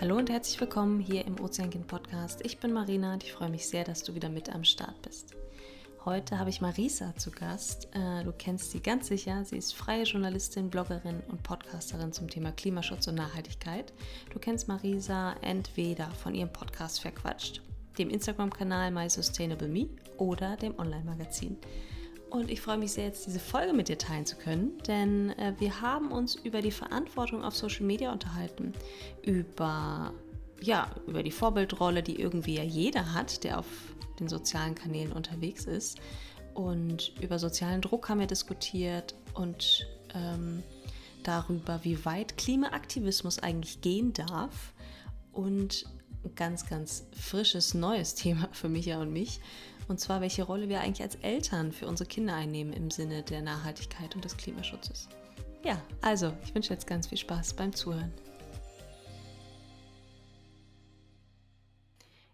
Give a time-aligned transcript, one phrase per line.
[0.00, 2.44] Hallo und herzlich willkommen hier im Ozeankind Podcast.
[2.44, 5.34] Ich bin Marina und ich freue mich sehr, dass du wieder mit am Start bist.
[6.04, 7.88] Heute habe ich Marisa zu Gast.
[7.94, 9.42] Äh, du kennst sie ganz sicher.
[9.46, 13.94] Sie ist freie Journalistin, Bloggerin und Podcasterin zum Thema Klimaschutz und Nachhaltigkeit.
[14.30, 17.62] Du kennst Marisa entweder von ihrem Podcast Verquatscht,
[17.96, 19.88] dem Instagram-Kanal My Sustainable Me
[20.20, 21.56] oder dem Online-Magazin.
[22.30, 25.54] Und ich freue mich sehr, jetzt diese Folge mit dir teilen zu können, denn äh,
[25.58, 28.72] wir haben uns über die Verantwortung auf Social Media unterhalten,
[29.22, 30.14] über
[30.62, 33.66] ja, über die Vorbildrolle, die irgendwie ja jeder hat, der auf
[34.18, 35.98] den sozialen Kanälen unterwegs ist.
[36.54, 40.62] Und über sozialen Druck haben wir diskutiert und ähm,
[41.22, 44.74] darüber, wie weit Klimaaktivismus eigentlich gehen darf.
[45.32, 45.86] Und
[46.24, 49.40] ein ganz, ganz frisches, neues Thema für Micha und mich.
[49.90, 53.42] Und zwar, welche Rolle wir eigentlich als Eltern für unsere Kinder einnehmen im Sinne der
[53.42, 55.08] Nachhaltigkeit und des Klimaschutzes.
[55.64, 58.12] Ja, also, ich wünsche jetzt ganz viel Spaß beim Zuhören.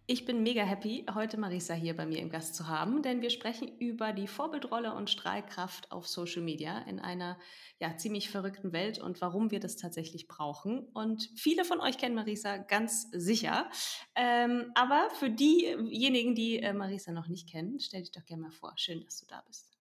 [0.09, 3.31] Ich bin mega happy, heute Marisa hier bei mir im Gast zu haben, denn wir
[3.31, 7.37] sprechen über die Vorbildrolle und Strahlkraft auf Social Media in einer
[7.81, 10.87] ja, ziemlich verrückten Welt und warum wir das tatsächlich brauchen.
[10.95, 13.69] Und viele von euch kennen Marisa ganz sicher.
[14.15, 18.53] Ähm, aber für diejenigen, die äh, Marisa noch nicht kennen, stell dich doch gerne mal
[18.53, 18.75] vor.
[18.77, 19.77] Schön, dass du da bist.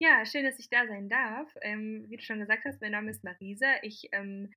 [0.00, 1.48] Ja, schön, dass ich da sein darf.
[1.62, 3.68] Ähm, wie du schon gesagt hast, mein Name ist Marisa.
[3.82, 4.52] Ich ähm,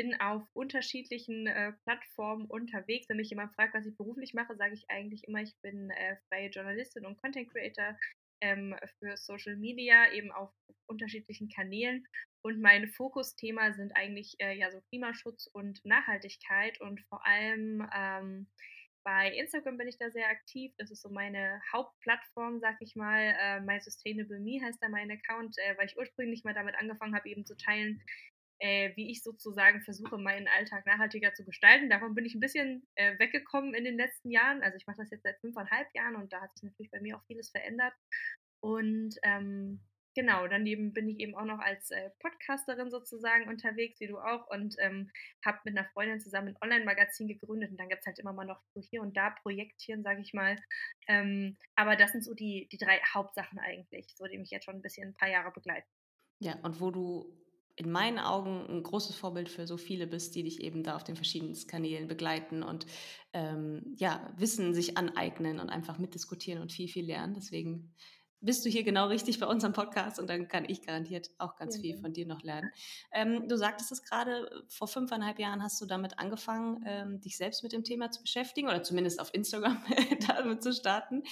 [0.00, 3.06] bin auf unterschiedlichen äh, Plattformen unterwegs.
[3.10, 6.16] Wenn mich jemand fragt, was ich beruflich mache, sage ich eigentlich immer, ich bin äh,
[6.28, 7.98] freie Journalistin und Content Creator
[8.40, 10.50] ähm, für Social Media, eben auf
[10.86, 12.06] unterschiedlichen Kanälen.
[12.42, 18.48] Und mein Fokusthema sind eigentlich äh, ja so Klimaschutz und Nachhaltigkeit und vor allem ähm,
[19.04, 20.72] bei Instagram bin ich da sehr aktiv.
[20.78, 23.34] Das ist so meine Hauptplattform, sag ich mal.
[23.38, 27.14] Äh, My Sustainable Me heißt da mein Account, äh, weil ich ursprünglich mal damit angefangen
[27.14, 28.02] habe, eben zu teilen,
[28.60, 31.90] äh, wie ich sozusagen versuche, meinen Alltag nachhaltiger zu gestalten.
[31.90, 34.62] Davon bin ich ein bisschen äh, weggekommen in den letzten Jahren.
[34.62, 37.16] Also ich mache das jetzt seit fünfeinhalb Jahren und da hat sich natürlich bei mir
[37.16, 37.94] auch vieles verändert.
[38.60, 39.80] Und ähm,
[40.14, 44.46] genau, daneben bin ich eben auch noch als äh, Podcasterin sozusagen unterwegs, wie du auch,
[44.50, 45.10] und ähm,
[45.44, 47.70] habe mit einer Freundin zusammen ein Online-Magazin gegründet.
[47.70, 50.34] Und dann gibt es halt immer mal noch so hier und da Projektchen, sage ich
[50.34, 50.62] mal.
[51.08, 54.76] Ähm, aber das sind so die, die drei Hauptsachen eigentlich, so die mich jetzt schon
[54.76, 55.88] ein bisschen ein paar Jahre begleiten.
[56.40, 57.32] Ja, und wo du
[57.80, 61.04] in meinen Augen ein großes Vorbild für so viele bist, die dich eben da auf
[61.04, 62.84] den verschiedenen Kanälen begleiten und
[63.32, 67.32] ähm, ja, Wissen sich aneignen und einfach mitdiskutieren und viel, viel lernen.
[67.32, 67.94] Deswegen
[68.42, 71.76] bist du hier genau richtig bei unserem Podcast und dann kann ich garantiert auch ganz
[71.76, 71.80] ja.
[71.80, 72.70] viel von dir noch lernen.
[73.12, 77.62] Ähm, du sagtest es gerade, vor fünfeinhalb Jahren hast du damit angefangen, ähm, dich selbst
[77.62, 79.82] mit dem Thema zu beschäftigen oder zumindest auf Instagram
[80.28, 81.22] damit zu starten.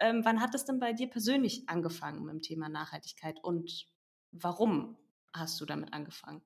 [0.00, 3.86] Ähm, wann hat es denn bei dir persönlich angefangen mit dem Thema Nachhaltigkeit und
[4.32, 4.96] warum
[5.34, 6.42] hast du damit angefangen?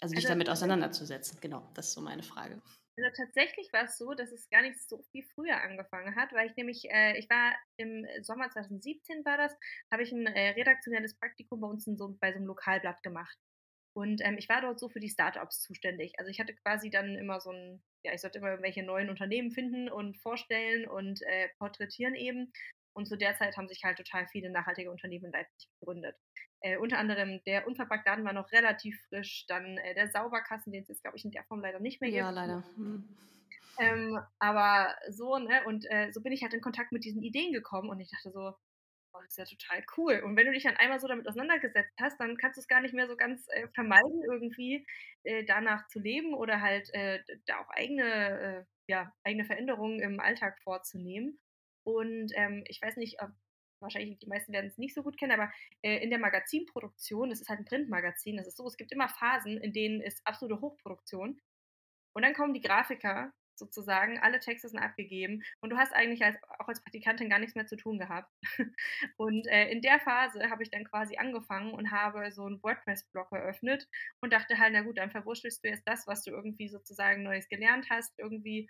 [0.00, 1.38] Also dich also, damit auseinanderzusetzen.
[1.40, 2.62] Genau, das ist so meine Frage.
[2.96, 6.48] Also tatsächlich war es so, dass es gar nicht so viel früher angefangen hat, weil
[6.48, 9.56] ich nämlich, äh, ich war im Sommer 2017 war das,
[9.90, 13.36] habe ich ein äh, redaktionelles Praktikum bei uns so, bei so einem Lokalblatt gemacht.
[13.92, 16.18] Und ähm, ich war dort so für die Startups zuständig.
[16.18, 19.50] Also ich hatte quasi dann immer so ein, ja, ich sollte immer irgendwelche neuen Unternehmen
[19.50, 22.52] finden und vorstellen und äh, porträtieren eben.
[22.92, 26.16] Und zu der Zeit haben sich halt total viele nachhaltige Unternehmen in Leipzig gegründet.
[26.62, 30.82] Äh, unter anderem der unverpackte Laden war noch relativ frisch, dann äh, der Sauberkassen, den
[30.82, 32.18] es jetzt, glaube ich, in der Form leider nicht mehr gibt.
[32.18, 32.64] Ja, leider.
[32.76, 33.04] Hm.
[33.78, 37.52] Ähm, aber so, ne, und äh, so bin ich halt in Kontakt mit diesen Ideen
[37.52, 38.52] gekommen und ich dachte so,
[39.12, 40.20] oh, das ist ja total cool.
[40.22, 42.82] Und wenn du dich dann einmal so damit auseinandergesetzt hast, dann kannst du es gar
[42.82, 44.86] nicht mehr so ganz äh, vermeiden, irgendwie
[45.22, 50.58] äh, danach zu leben oder halt äh, da auch eigene, ja, eigene Veränderungen im Alltag
[50.62, 51.38] vorzunehmen.
[51.84, 53.30] Und ähm, ich weiß nicht, ob
[53.80, 55.50] wahrscheinlich die meisten werden es nicht so gut kennen, aber
[55.82, 59.08] äh, in der Magazinproduktion, das ist halt ein Printmagazin, das ist so, es gibt immer
[59.08, 61.40] Phasen, in denen ist absolute Hochproduktion.
[62.12, 66.36] Und dann kommen die Grafiker sozusagen, alle Texte sind abgegeben und du hast eigentlich als,
[66.58, 68.32] auch als Praktikantin gar nichts mehr zu tun gehabt.
[69.16, 73.30] Und äh, in der Phase habe ich dann quasi angefangen und habe so einen WordPress-Blog
[73.32, 73.86] eröffnet
[74.20, 77.48] und dachte halt, na gut, dann verwurschtelst du jetzt das, was du irgendwie sozusagen Neues
[77.48, 78.68] gelernt hast, irgendwie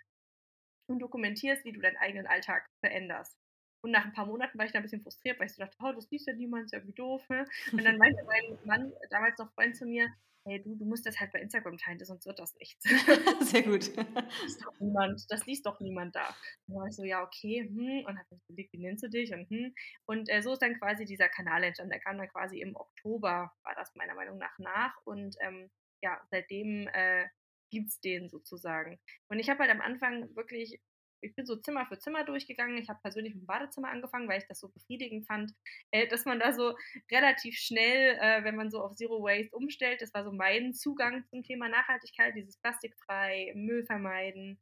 [0.87, 3.40] und dokumentierst, wie du deinen eigenen Alltag veränderst.
[3.81, 5.77] Und nach ein paar Monaten war ich da ein bisschen frustriert, weil ich so dachte,
[5.81, 7.27] oh, das liest ja niemand, ist ja irgendwie doof.
[7.29, 7.45] Ne?
[7.71, 10.07] Und dann meinte mein Mann, damals noch Freund zu mir,
[10.45, 12.83] hey, du, du musst das halt bei Instagram teilen, sonst wird das nichts.
[13.41, 13.95] Sehr gut.
[13.95, 16.27] Das liest doch niemand, das liest doch niemand da.
[16.67, 19.09] Und dann war ich so, ja, okay, hm, und hab mich überlegt, wie nennst du
[19.09, 19.33] dich?
[19.33, 19.73] Und, hm.
[20.05, 21.91] und äh, so ist dann quasi dieser Kanal entstanden.
[21.91, 24.95] Der kam dann quasi im Oktober, war das meiner Meinung nach nach.
[25.05, 25.69] Und ähm,
[26.01, 27.27] ja, seitdem äh,
[27.69, 28.99] gibt es den sozusagen.
[29.29, 30.81] Und ich habe halt am Anfang wirklich
[31.21, 32.77] ich bin so Zimmer für Zimmer durchgegangen.
[32.77, 35.53] Ich habe persönlich mit dem Badezimmer angefangen, weil ich das so befriedigend fand,
[35.91, 36.75] äh, dass man da so
[37.11, 41.25] relativ schnell, äh, wenn man so auf Zero Waste umstellt, das war so mein Zugang
[41.29, 44.59] zum Thema Nachhaltigkeit, dieses plastikfrei, Müll vermeiden,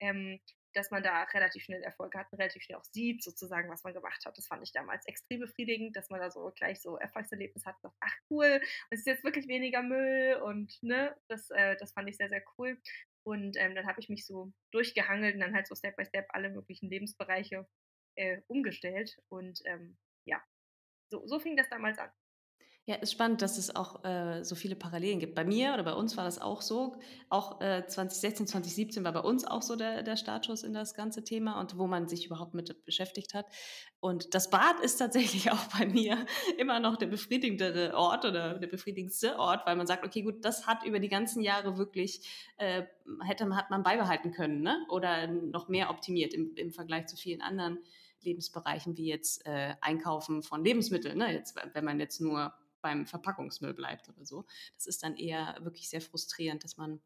[0.00, 0.40] ähm,
[0.74, 3.92] dass man da relativ schnell Erfolge hat und relativ schnell auch sieht, sozusagen, was man
[3.92, 4.36] gemacht hat.
[4.36, 7.76] Das fand ich damals extrem befriedigend, dass man da so gleich so Erfolgserlebnis hat.
[7.82, 8.60] Ach cool,
[8.90, 12.42] es ist jetzt wirklich weniger Müll und ne, das, äh, das fand ich sehr, sehr
[12.58, 12.78] cool.
[13.24, 16.26] Und ähm, dann habe ich mich so durchgehangelt und dann halt so Step by Step
[16.30, 17.68] alle möglichen Lebensbereiche
[18.16, 19.16] äh, umgestellt.
[19.28, 20.42] Und ähm, ja,
[21.10, 22.10] so, so fing das damals an.
[22.84, 25.36] Ja, ist spannend, dass es auch äh, so viele Parallelen gibt.
[25.36, 26.96] Bei mir oder bei uns war das auch so.
[27.28, 31.22] Auch äh, 2016, 2017 war bei uns auch so der, der Startschuss in das ganze
[31.22, 33.46] Thema und wo man sich überhaupt mit beschäftigt hat.
[34.00, 36.26] Und das Bad ist tatsächlich auch bei mir
[36.58, 40.66] immer noch der befriedigendere Ort oder der befriedigendste Ort, weil man sagt, okay, gut, das
[40.66, 42.82] hat über die ganzen Jahre wirklich, äh,
[43.22, 44.84] hätte, hat man beibehalten können ne?
[44.88, 47.78] oder noch mehr optimiert im, im Vergleich zu vielen anderen
[48.22, 51.18] Lebensbereichen, wie jetzt äh, Einkaufen von Lebensmitteln.
[51.18, 51.32] Ne?
[51.32, 52.52] Jetzt, wenn man jetzt nur
[52.82, 54.44] beim Verpackungsmüll bleibt oder so.
[54.74, 57.00] Das ist dann eher wirklich sehr frustrierend, dass man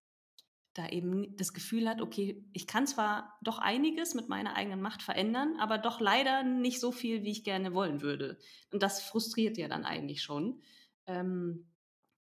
[0.75, 5.03] da eben das Gefühl hat, okay, ich kann zwar doch einiges mit meiner eigenen Macht
[5.03, 8.39] verändern, aber doch leider nicht so viel, wie ich gerne wollen würde.
[8.73, 10.61] Und das frustriert ja dann eigentlich schon.
[11.07, 11.71] Ähm,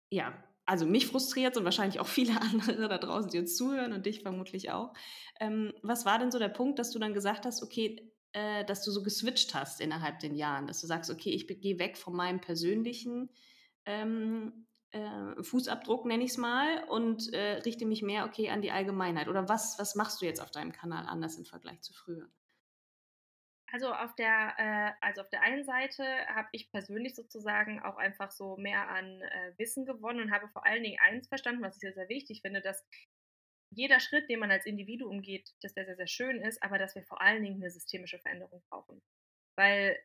[0.09, 0.33] ja,
[0.65, 4.21] also mich frustriert und wahrscheinlich auch viele andere da draußen, die uns zuhören und dich
[4.21, 4.94] vermutlich auch.
[5.39, 8.83] Ähm, was war denn so der Punkt, dass du dann gesagt hast, okay, äh, dass
[8.83, 12.15] du so geswitcht hast innerhalb den Jahren, dass du sagst, okay, ich gehe weg von
[12.15, 13.30] meinem persönlichen
[13.85, 18.71] ähm, äh, Fußabdruck, nenne ich es mal, und äh, richte mich mehr, okay, an die
[18.71, 19.27] Allgemeinheit.
[19.27, 22.30] Oder was, was machst du jetzt auf deinem Kanal anders im Vergleich zu früher?
[23.71, 28.29] Also auf der, äh, also auf der einen Seite habe ich persönlich sozusagen auch einfach
[28.29, 31.81] so mehr an äh, Wissen gewonnen und habe vor allen Dingen eins verstanden, was ich
[31.81, 32.86] sehr, sehr wichtig finde, dass
[33.75, 36.96] jeder Schritt, den man als Individuum geht, dass der sehr, sehr schön ist, aber dass
[36.96, 39.02] wir vor allen Dingen eine systemische Veränderung brauchen.
[39.56, 39.98] Weil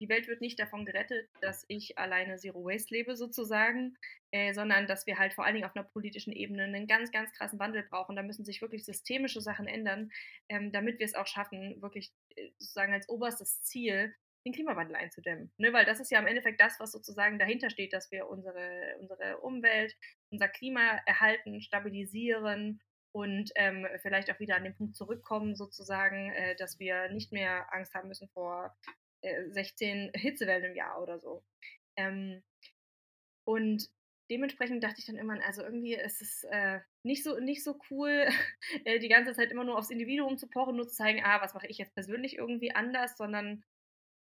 [0.00, 3.96] die Welt wird nicht davon gerettet, dass ich alleine Zero Waste lebe sozusagen,
[4.30, 7.32] äh, sondern dass wir halt vor allen Dingen auf einer politischen Ebene einen ganz, ganz
[7.32, 8.14] krassen Wandel brauchen.
[8.14, 10.10] Da müssen sich wirklich systemische Sachen ändern,
[10.48, 14.14] ähm, damit wir es auch schaffen, wirklich äh, sozusagen als oberstes Ziel
[14.46, 15.52] den Klimawandel einzudämmen.
[15.58, 15.72] Ne?
[15.72, 19.38] Weil das ist ja im Endeffekt das, was sozusagen dahinter steht, dass wir unsere, unsere
[19.38, 19.96] Umwelt,
[20.30, 22.80] unser Klima erhalten, stabilisieren
[23.12, 27.72] und ähm, vielleicht auch wieder an den Punkt zurückkommen, sozusagen, äh, dass wir nicht mehr
[27.72, 28.76] Angst haben müssen vor
[29.22, 31.42] äh, 16 Hitzewellen im Jahr oder so.
[31.96, 32.42] Ähm,
[33.44, 33.88] und
[34.30, 38.28] dementsprechend dachte ich dann immer, also irgendwie ist es äh, nicht, so, nicht so cool,
[38.84, 41.54] äh, die ganze Zeit immer nur aufs Individuum zu pochen, nur zu zeigen, ah, was
[41.54, 43.64] mache ich jetzt persönlich irgendwie anders, sondern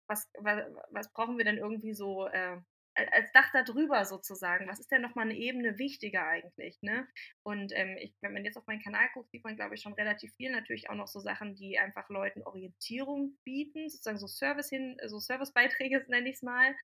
[0.09, 2.59] was, was, was brauchen wir denn irgendwie so äh,
[3.13, 4.69] als Dach darüber sozusagen.
[4.69, 6.81] Was ist denn nochmal eine Ebene wichtiger eigentlich?
[6.83, 7.07] Ne?
[7.43, 9.95] Und ähm, ich, wenn man jetzt auf meinen Kanal guckt, sieht man, glaube ich, schon
[9.95, 10.51] relativ viel.
[10.51, 15.19] Natürlich auch noch so Sachen, die einfach Leuten Orientierung bieten, sozusagen so Service hin, so
[15.19, 16.75] Servicebeiträge nenne ich es mal.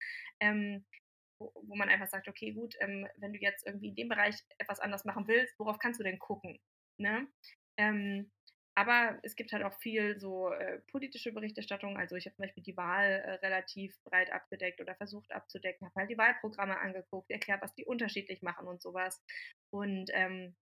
[0.41, 0.85] Ähm,
[1.39, 4.81] wo, man einfach sagt, okay, gut, ähm, wenn du jetzt irgendwie in dem Bereich etwas
[4.81, 6.61] anders machen willst, worauf kannst du denn gucken?
[6.97, 7.27] Ne?
[8.77, 11.97] Aber es gibt halt auch viel so äh, politische Berichterstattung.
[11.97, 16.01] Also ich habe zum Beispiel die Wahl äh, relativ breit abgedeckt oder versucht abzudecken, habe
[16.01, 19.23] halt die Wahlprogramme angeguckt, erklärt, was die unterschiedlich machen und sowas.
[19.71, 20.57] Und ähm,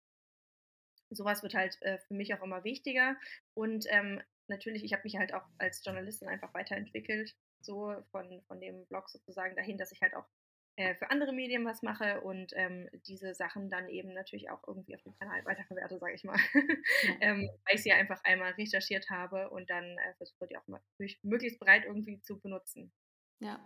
[1.10, 3.16] sowas wird halt äh, für mich auch immer wichtiger.
[3.54, 8.60] Und ähm, natürlich, ich habe mich halt auch als Journalistin einfach weiterentwickelt, so von, von
[8.60, 10.26] dem Blog sozusagen dahin, dass ich halt auch
[10.76, 14.94] äh, für andere Medien was mache und ähm, diese Sachen dann eben natürlich auch irgendwie
[14.94, 16.38] auf dem Kanal weiterverwerte, sage ich mal.
[16.54, 16.60] Ja.
[17.20, 20.80] ähm, weil ich sie einfach einmal recherchiert habe und dann äh, versuche die auch mal
[21.22, 22.90] möglichst breit irgendwie zu benutzen.
[23.40, 23.60] Ja.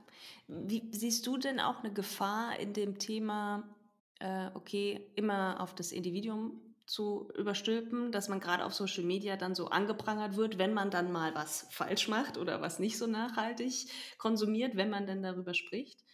[0.48, 3.76] Wie siehst du denn auch eine Gefahr in dem Thema,
[4.18, 9.54] äh, okay, immer auf das Individuum zu überstülpen, dass man gerade auf Social Media dann
[9.54, 13.90] so angeprangert wird, wenn man dann mal was falsch macht oder was nicht so nachhaltig
[14.18, 16.05] konsumiert, wenn man denn darüber spricht?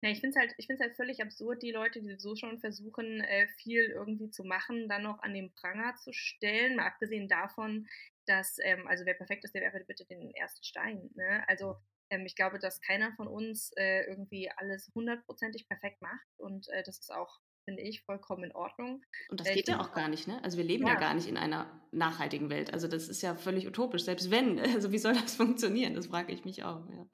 [0.00, 3.48] Ja, ich finde es halt, halt völlig absurd, die Leute, die so schon versuchen, äh,
[3.48, 6.76] viel irgendwie zu machen, dann noch an den Pranger zu stellen.
[6.76, 7.88] Mal abgesehen davon,
[8.26, 11.10] dass, ähm, also wer perfekt ist, der werfe bitte den ersten Stein.
[11.14, 11.42] Ne?
[11.48, 11.76] Also
[12.10, 16.82] ähm, ich glaube, dass keiner von uns äh, irgendwie alles hundertprozentig perfekt macht und äh,
[16.84, 19.04] das ist auch finde ich, vollkommen in Ordnung.
[19.28, 20.42] Und das geht ja auch gar nicht, ne?
[20.42, 20.94] Also wir leben ja.
[20.94, 20.98] ja.
[20.98, 22.72] gar nicht in einer nachhaltigen Welt.
[22.72, 24.58] Also das ist ja völlig utopisch, selbst wenn.
[24.74, 25.92] Also wie soll das funktionieren?
[25.92, 27.06] Das frage ich mich auch, ja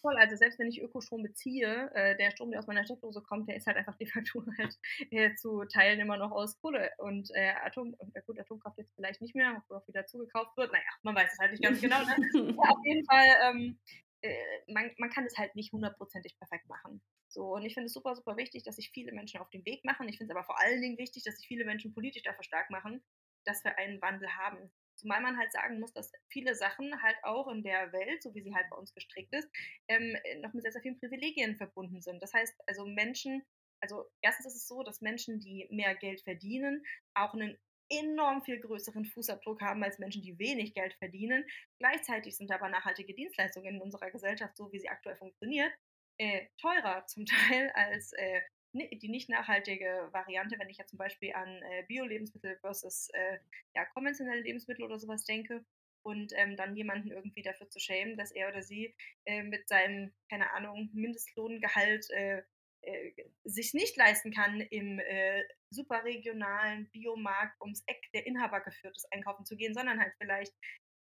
[0.00, 0.16] voll.
[0.16, 3.56] Also selbst wenn ich Ökostrom beziehe, äh, der Strom, der aus meiner Steckdose kommt, der
[3.56, 4.76] ist halt einfach de facto halt
[5.10, 9.20] äh, zu Teilen immer noch aus Kohle und äh, Atom, äh, gut, Atomkraft jetzt vielleicht
[9.20, 10.72] nicht mehr, wo auch wieder zugekauft wird.
[10.72, 12.00] Naja, man weiß es halt nicht ganz genau.
[12.00, 12.16] Ne?
[12.56, 13.78] ja, auf jeden Fall, ähm,
[14.22, 17.00] äh, man, man kann es halt nicht hundertprozentig perfekt machen.
[17.28, 19.84] So, und ich finde es super, super wichtig, dass sich viele Menschen auf den Weg
[19.84, 20.08] machen.
[20.08, 22.70] Ich finde es aber vor allen Dingen wichtig, dass sich viele Menschen politisch dafür stark
[22.70, 23.02] machen,
[23.44, 24.70] dass wir einen Wandel haben.
[24.98, 28.42] Zumal man halt sagen muss, dass viele Sachen halt auch in der Welt, so wie
[28.42, 29.48] sie halt bei uns gestrickt ist,
[29.88, 32.20] ähm, noch mit sehr, sehr vielen Privilegien verbunden sind.
[32.22, 33.42] Das heißt, also Menschen,
[33.80, 37.56] also erstens ist es so, dass Menschen, die mehr Geld verdienen, auch einen
[37.90, 41.44] enorm viel größeren Fußabdruck haben als Menschen, die wenig Geld verdienen.
[41.78, 45.72] Gleichzeitig sind aber nachhaltige Dienstleistungen in unserer Gesellschaft, so wie sie aktuell funktioniert,
[46.18, 48.40] äh, teurer zum Teil als äh,
[48.72, 53.38] die nicht nachhaltige Variante, wenn ich ja zum Beispiel an äh, Bio-Lebensmittel versus äh,
[53.74, 55.64] ja, konventionelle Lebensmittel oder sowas denke
[56.02, 58.94] und ähm, dann jemanden irgendwie dafür zu schämen, dass er oder sie
[59.24, 62.42] äh, mit seinem, keine Ahnung, Mindestlohngehalt äh,
[62.82, 63.12] äh,
[63.44, 69.56] sich nicht leisten kann, im äh, superregionalen Biomarkt ums Eck der Inhaber geführtes einkaufen zu
[69.56, 70.54] gehen, sondern halt vielleicht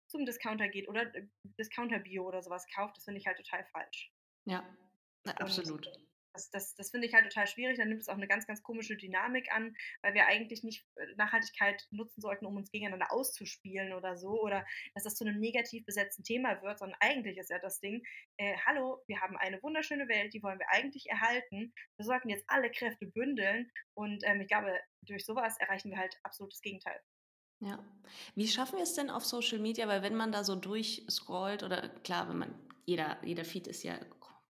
[0.07, 1.27] zum Discounter geht oder äh,
[1.59, 4.11] Discounter Bio oder sowas kauft, das finde ich halt total falsch.
[4.45, 4.63] Ja,
[5.25, 5.87] absolut.
[5.87, 5.99] Und
[6.35, 7.77] das, das, das finde ich halt total schwierig.
[7.77, 11.05] Dann nimmt es auch eine ganz, ganz komische Dynamik an, weil wir eigentlich nicht äh,
[11.17, 14.41] Nachhaltigkeit nutzen sollten, um uns gegeneinander auszuspielen oder so.
[14.41, 18.03] Oder dass das zu einem negativ besetzten Thema wird, sondern eigentlich ist ja das Ding,
[18.37, 21.73] äh, hallo, wir haben eine wunderschöne Welt, die wollen wir eigentlich erhalten.
[21.97, 23.71] Wir sollten jetzt alle Kräfte bündeln.
[23.95, 26.99] Und ähm, ich glaube, durch sowas erreichen wir halt absolut das Gegenteil.
[27.61, 27.83] Ja.
[28.35, 29.87] Wie schaffen wir es denn auf Social Media?
[29.87, 33.97] Weil wenn man da so durchscrollt oder klar, wenn man, jeder, jeder Feed ist ja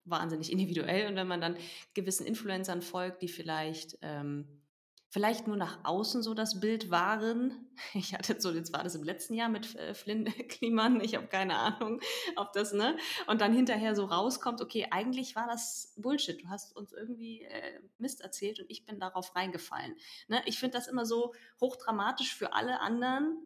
[0.04, 1.06] wahnsinnig individuell.
[1.06, 1.56] Und wenn man dann
[1.94, 4.62] gewissen Influencern folgt, die vielleicht, ähm,
[5.10, 7.68] vielleicht nur nach außen so das Bild waren.
[7.94, 11.26] Ich hatte so, jetzt war das im letzten Jahr mit äh, Flynn Kliman, ich habe
[11.26, 12.00] keine Ahnung,
[12.36, 12.96] ob das, ne?
[13.26, 16.40] Und dann hinterher so rauskommt, okay, eigentlich war das Bullshit.
[16.42, 19.96] Du hast uns irgendwie äh, Mist erzählt und ich bin darauf reingefallen.
[20.28, 20.42] Ne?
[20.46, 23.36] Ich finde das immer so hochdramatisch für alle anderen,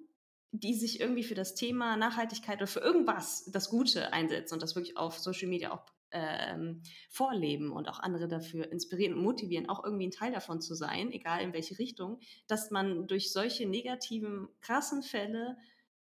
[0.52, 4.74] die sich irgendwie für das Thema Nachhaltigkeit oder für irgendwas das Gute einsetzen und das
[4.74, 9.84] wirklich auf Social Media auch ähm, vorleben und auch andere dafür inspirieren und motivieren, auch
[9.84, 14.48] irgendwie ein Teil davon zu sein, egal in welche Richtung, dass man durch solche negativen,
[14.60, 15.56] krassen Fälle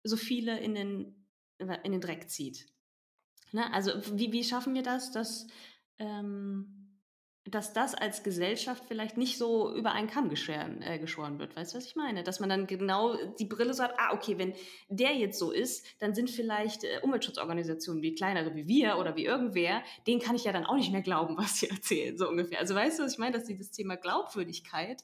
[0.03, 1.25] so viele in den,
[1.58, 2.67] in den Dreck zieht.
[3.51, 3.72] Ne?
[3.74, 5.48] Also wie, wie schaffen wir das, dass
[5.98, 6.78] ähm,
[7.46, 11.55] dass das als Gesellschaft vielleicht nicht so über einen Kamm geschoren, äh, geschoren wird.
[11.55, 12.24] Weißt du, was ich meine?
[12.24, 14.53] Dass man dann genau die Brille sagt, ah, okay, wenn
[14.89, 19.25] der jetzt so ist, dann sind vielleicht äh, Umweltschutzorganisationen wie kleinere wie wir oder wie
[19.25, 22.60] irgendwer, denen kann ich ja dann auch nicht mehr glauben, was sie erzählen, so ungefähr.
[22.60, 23.34] Also weißt du, was ich meine?
[23.34, 25.03] Dass dieses Thema Glaubwürdigkeit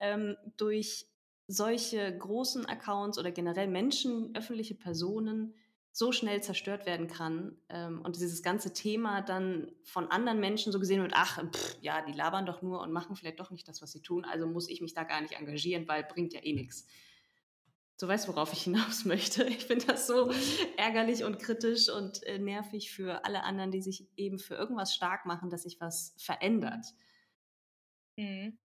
[0.00, 1.06] ähm, durch
[1.46, 5.54] solche großen Accounts oder generell Menschen, öffentliche Personen
[5.96, 10.80] so schnell zerstört werden kann ähm, und dieses ganze Thema dann von anderen Menschen so
[10.80, 13.80] gesehen wird, ach, pff, ja, die labern doch nur und machen vielleicht doch nicht das,
[13.80, 16.52] was sie tun, also muss ich mich da gar nicht engagieren, weil bringt ja eh
[16.52, 16.88] nichts.
[17.96, 19.44] So weißt, worauf ich hinaus möchte.
[19.44, 20.32] Ich finde das so
[20.76, 25.26] ärgerlich und kritisch und äh, nervig für alle anderen, die sich eben für irgendwas stark
[25.26, 26.86] machen, dass sich was verändert.
[28.16, 28.58] Mhm.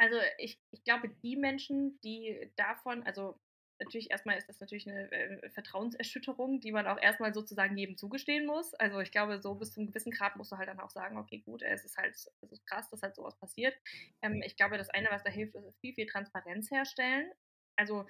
[0.00, 3.38] Also ich, ich glaube, die Menschen, die davon, also
[3.80, 8.46] natürlich erstmal ist das natürlich eine äh, Vertrauenserschütterung, die man auch erstmal sozusagen jedem zugestehen
[8.46, 8.74] muss.
[8.74, 11.18] Also ich glaube, so bis zu einem gewissen Grad musst du halt dann auch sagen,
[11.18, 13.76] okay, gut, es ist halt es ist krass, dass halt sowas passiert.
[14.22, 17.30] Ähm, ich glaube, das eine, was da hilft, ist viel, viel Transparenz herstellen.
[17.76, 18.06] Also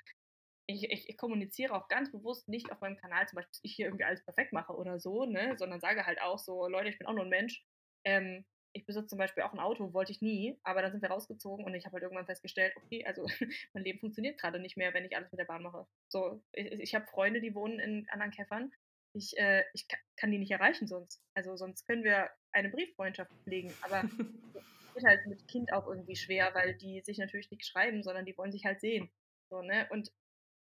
[0.67, 3.75] ich, ich, ich, kommuniziere auch ganz bewusst nicht auf meinem Kanal, zum Beispiel, dass ich
[3.75, 6.99] hier irgendwie alles perfekt mache oder so, ne, sondern sage halt auch so, Leute, ich
[6.99, 7.65] bin auch nur ein Mensch.
[8.05, 11.11] Ähm, ich besitze zum Beispiel auch ein Auto, wollte ich nie, aber dann sind wir
[11.11, 13.27] rausgezogen und ich habe halt irgendwann festgestellt, okay, also
[13.73, 15.87] mein Leben funktioniert gerade nicht mehr, wenn ich alles mit der Bahn mache.
[16.09, 18.73] So, ich, ich habe Freunde, die wohnen in anderen Käffern.
[19.15, 21.23] Ich, äh, ich kann die nicht erreichen sonst.
[21.35, 24.03] Also sonst können wir eine Brieffreundschaft pflegen, aber
[24.95, 28.37] wird halt mit Kind auch irgendwie schwer, weil die sich natürlich nicht schreiben, sondern die
[28.37, 29.11] wollen sich halt sehen.
[29.51, 29.89] So, ne?
[29.91, 30.13] Und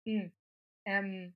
[0.05, 0.33] mh, hm,
[0.85, 1.35] ähm,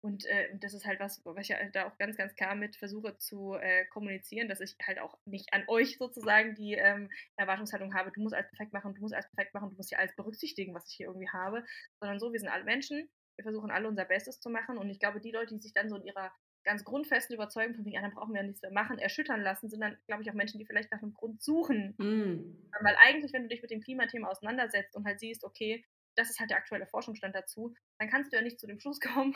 [0.00, 3.16] und äh, das ist halt was, was ich da auch ganz, ganz klar mit versuche
[3.18, 8.12] zu äh, kommunizieren, dass ich halt auch nicht an euch sozusagen die ähm, Erwartungshaltung habe,
[8.12, 10.74] du musst alles perfekt machen, du musst alles perfekt machen, du musst ja alles berücksichtigen,
[10.74, 11.64] was ich hier irgendwie habe,
[12.00, 15.00] sondern so, wir sind alle Menschen, wir versuchen alle unser Bestes zu machen und ich
[15.00, 16.32] glaube, die Leute, die sich dann so in ihrer
[16.64, 19.70] ganz grundfesten Überzeugung von wegen, ja, dann brauchen wir ja nichts mehr machen, erschüttern lassen,
[19.70, 21.94] sind dann, glaube ich, auch Menschen, die vielleicht nach einem Grund suchen.
[21.96, 22.68] Mm.
[22.82, 25.84] Weil eigentlich, wenn du dich mit dem Klimathema auseinandersetzt und halt siehst, okay,
[26.18, 29.00] das ist halt der aktuelle Forschungsstand dazu, dann kannst du ja nicht zu dem Schluss
[29.00, 29.34] kommen,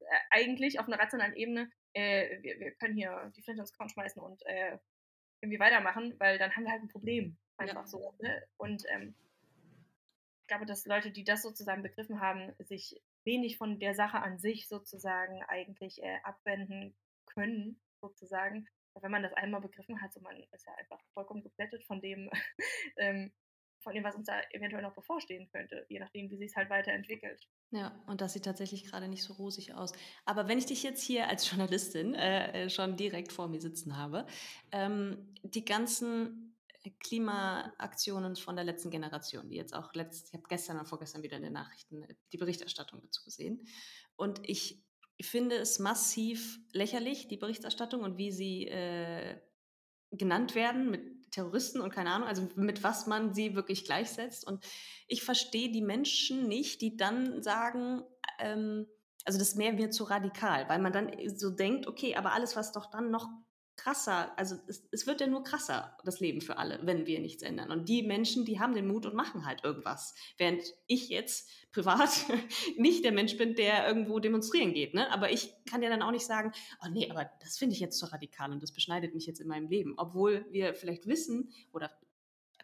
[0.00, 3.88] äh, eigentlich auf einer rationalen Ebene, äh, wir, wir, können hier die Flinte ins Korn
[3.88, 4.78] schmeißen und äh,
[5.40, 7.36] irgendwie weitermachen, weil dann haben wir halt ein Problem.
[7.56, 7.86] Einfach ja.
[7.86, 8.14] so.
[8.20, 8.42] Ne?
[8.56, 9.14] Und ähm,
[10.42, 14.38] ich glaube, dass Leute, die das sozusagen begriffen haben, sich wenig von der Sache an
[14.38, 18.68] sich sozusagen eigentlich äh, abwenden können, sozusagen.
[19.00, 22.30] Wenn man das einmal begriffen hat, so man ist ja einfach vollkommen geplättet von dem,
[22.96, 23.32] ähm,
[23.88, 26.68] von dem, was uns da eventuell noch bevorstehen könnte, je nachdem, wie sich es halt
[26.68, 27.48] weiterentwickelt.
[27.70, 29.92] Ja, und das sieht tatsächlich gerade nicht so rosig aus.
[30.26, 33.96] Aber wenn ich dich jetzt hier als Journalistin äh, äh schon direkt vor mir sitzen
[33.96, 34.26] habe,
[34.72, 36.54] ähm, die ganzen
[37.00, 41.38] Klimaaktionen von der letzten Generation, die jetzt auch letzt, ich habe gestern oder vorgestern wieder
[41.38, 43.66] in den Nachrichten äh, die Berichterstattung dazu gesehen.
[44.16, 44.84] Und ich
[45.18, 49.40] finde es massiv lächerlich, die Berichterstattung und wie sie äh,
[50.10, 54.46] genannt werden mit Terroristen und keine Ahnung, also mit was man sie wirklich gleichsetzt.
[54.46, 54.64] Und
[55.06, 58.02] ich verstehe die Menschen nicht, die dann sagen,
[58.38, 58.86] ähm,
[59.24, 62.72] also das wäre mir zu radikal, weil man dann so denkt, okay, aber alles, was
[62.72, 63.28] doch dann noch
[63.78, 67.42] krasser, also es, es, wird ja nur krasser, das Leben für alle, wenn wir nichts
[67.42, 67.70] ändern.
[67.70, 70.14] Und die Menschen, die haben den Mut und machen halt irgendwas.
[70.36, 72.10] Während ich jetzt privat
[72.76, 74.94] nicht der Mensch bin, der irgendwo demonstrieren geht.
[74.94, 75.10] Ne?
[75.12, 76.52] Aber ich kann ja dann auch nicht sagen,
[76.84, 79.48] oh nee, aber das finde ich jetzt zu radikal und das beschneidet mich jetzt in
[79.48, 79.94] meinem Leben.
[79.96, 81.90] Obwohl wir vielleicht wissen oder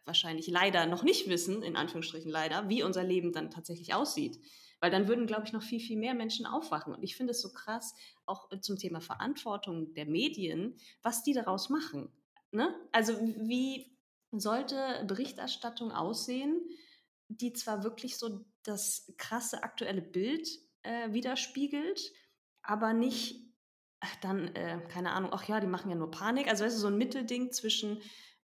[0.04, 4.38] wahrscheinlich leider noch nicht wissen, in Anführungsstrichen leider, wie unser Leben dann tatsächlich aussieht.
[4.84, 6.92] Weil dann würden, glaube ich, noch viel, viel mehr Menschen aufwachen.
[6.92, 7.94] Und ich finde es so krass,
[8.26, 12.12] auch zum Thema Verantwortung der Medien, was die daraus machen.
[12.50, 12.68] Ne?
[12.92, 13.96] Also wie
[14.30, 16.60] sollte Berichterstattung aussehen,
[17.28, 20.46] die zwar wirklich so das krasse aktuelle Bild
[20.82, 22.12] äh, widerspiegelt,
[22.62, 23.40] aber nicht
[24.20, 26.46] dann, äh, keine Ahnung, ach ja, die machen ja nur Panik.
[26.46, 28.02] Also weißt du, so ein Mittelding zwischen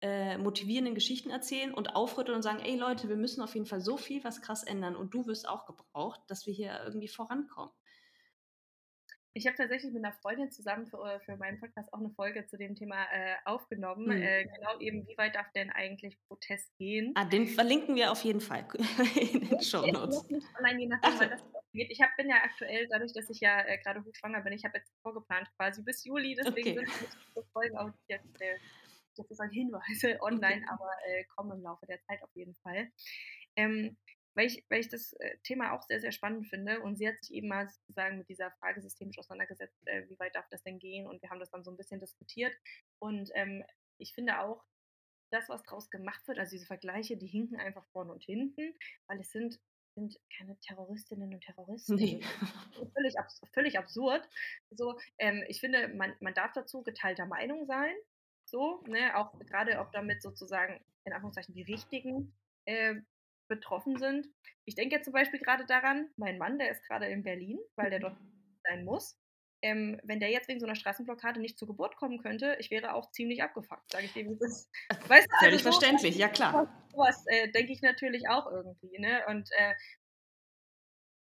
[0.03, 3.79] äh, motivierenden Geschichten erzählen und aufrütteln und sagen, ey Leute, wir müssen auf jeden Fall
[3.79, 7.71] so viel was krass ändern und du wirst auch gebraucht, dass wir hier irgendwie vorankommen.
[9.35, 12.45] Ich habe tatsächlich mit einer Freundin zusammen für, äh, für meinen Podcast auch eine Folge
[12.45, 14.05] zu dem Thema äh, aufgenommen.
[14.05, 14.21] Mhm.
[14.21, 17.13] Äh, genau eben, wie weit darf denn eigentlich Protest gehen?
[17.15, 18.67] Ah, den verlinken wir auf jeden Fall
[19.15, 20.27] in den Show Notes.
[20.61, 21.41] Nein, je nachdem, wann das
[21.71, 21.89] geht.
[21.89, 24.77] Ich hab, bin ja aktuell, dadurch, dass ich ja äh, gerade hochschwanger bin, ich habe
[24.77, 26.87] jetzt vorgeplant quasi bis Juli, deswegen okay.
[26.87, 28.57] sind die Folgen auch jetzt äh,
[29.15, 32.91] sozusagen Hinweise online, aber äh, kommen im Laufe der Zeit auf jeden Fall.
[33.55, 33.97] Ähm,
[34.35, 36.81] weil ich, weil ich das äh, Thema auch sehr, sehr spannend finde.
[36.81, 40.35] Und sie hat sich eben mal sozusagen mit dieser Frage systemisch auseinandergesetzt, äh, wie weit
[40.35, 41.07] darf das denn gehen?
[41.07, 42.53] Und wir haben das dann so ein bisschen diskutiert.
[42.99, 43.63] Und ähm,
[43.99, 44.63] ich finde auch,
[45.33, 48.75] das, was daraus gemacht wird, also diese Vergleiche, die hinken einfach vorne und hinten,
[49.07, 49.59] weil es sind,
[49.95, 51.95] sind keine Terroristinnen und Terroristen.
[51.95, 52.21] Nee.
[52.93, 54.27] Völlig, abs völlig absurd.
[54.69, 57.95] So, ähm, ich finde, man, man darf dazu geteilter Meinung sein.
[58.53, 62.93] So, ne, auch gerade ob damit sozusagen in Anführungszeichen die richtigen äh,
[63.49, 64.27] betroffen sind.
[64.65, 67.89] Ich denke jetzt zum Beispiel gerade daran, mein Mann, der ist gerade in Berlin, weil
[67.89, 68.15] der dort
[68.69, 69.19] sein muss.
[69.63, 72.93] Ähm, wenn der jetzt wegen so einer Straßenblockade nicht zur Geburt kommen könnte, ich wäre
[72.93, 74.69] auch ziemlich abgefuckt, sage ich dir, wie das ist.
[75.09, 76.85] Weißt du, Völlig also verständlich, ja klar.
[76.91, 78.99] Sowas äh, denke ich natürlich auch irgendwie.
[78.99, 79.23] Ne?
[79.29, 79.73] Und äh,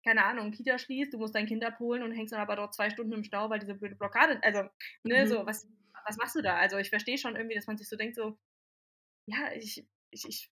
[0.04, 2.90] keine Ahnung, Kita schließt, du musst dein Kind abholen und hängst dann aber dort zwei
[2.90, 4.68] Stunden im Stau, weil diese blöde Blockade, also,
[5.02, 5.28] ne, mhm.
[5.28, 5.66] so, was,
[6.06, 6.56] was machst du da?
[6.56, 8.38] Also ich verstehe schon irgendwie, dass man sich so denkt, so,
[9.26, 10.50] ja, ich, ich, ich,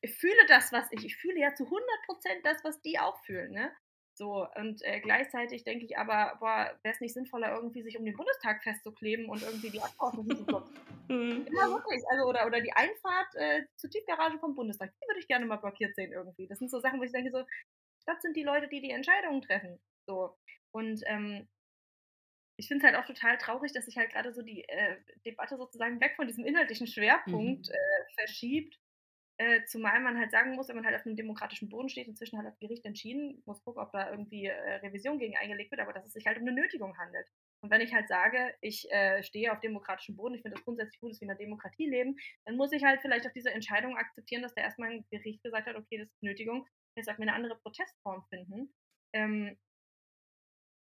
[0.00, 3.22] ich, fühle das, was ich, ich fühle ja zu 100 Prozent das, was die auch
[3.24, 3.72] fühlen, ne?
[4.14, 8.04] So, und äh, gleichzeitig denke ich aber, boah, wäre es nicht sinnvoller, irgendwie sich um
[8.04, 10.82] den Bundestag festzukleben und irgendwie die Abgeordneten zu blockieren?
[11.08, 11.46] Mhm.
[11.46, 12.00] Immer wirklich.
[12.10, 15.56] Also, oder, oder die Einfahrt äh, zur Tiefgarage vom Bundestag, die würde ich gerne mal
[15.56, 16.46] blockiert sehen irgendwie.
[16.46, 17.44] Das sind so Sachen, wo ich denke, so,
[18.06, 19.80] das sind die Leute, die die Entscheidungen treffen.
[20.06, 20.38] So.
[20.70, 21.48] Und ähm,
[22.56, 25.56] ich finde es halt auch total traurig, dass sich halt gerade so die äh, Debatte
[25.56, 27.74] sozusagen weg von diesem inhaltlichen Schwerpunkt mhm.
[27.74, 28.78] äh, verschiebt.
[29.38, 32.38] Äh, zumal man halt sagen muss, wenn man halt auf einem demokratischen Boden steht, inzwischen
[32.38, 35.92] hat das Gericht entschieden, muss gucken, ob da irgendwie äh, Revision gegen eingelegt wird, aber
[35.92, 37.26] dass es sich halt um eine Nötigung handelt.
[37.62, 41.00] Und wenn ich halt sage, ich äh, stehe auf demokratischem Boden, ich finde das grundsätzlich
[41.00, 43.96] gut, dass wir in einer Demokratie leben, dann muss ich halt vielleicht auch diese Entscheidung
[43.96, 47.28] akzeptieren, dass da erstmal ein Gericht gesagt hat, okay, das ist Nötigung, jetzt sollten wir
[47.28, 48.72] eine andere Protestform finden.
[49.14, 49.56] Ähm,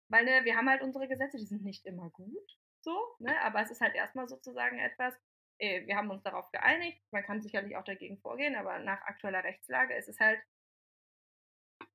[0.08, 3.62] weil ne, wir haben halt unsere Gesetze, die sind nicht immer gut, so, ne, aber
[3.62, 5.14] es ist halt erstmal sozusagen etwas,
[5.58, 9.44] äh, wir haben uns darauf geeinigt, man kann sicherlich auch dagegen vorgehen, aber nach aktueller
[9.44, 10.40] Rechtslage ist es halt,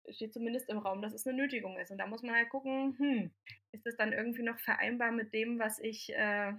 [0.09, 1.91] steht zumindest im Raum, dass es eine Nötigung ist.
[1.91, 3.31] Und da muss man halt gucken, hm,
[3.71, 6.53] ist das dann irgendwie noch vereinbar mit dem, was ich äh,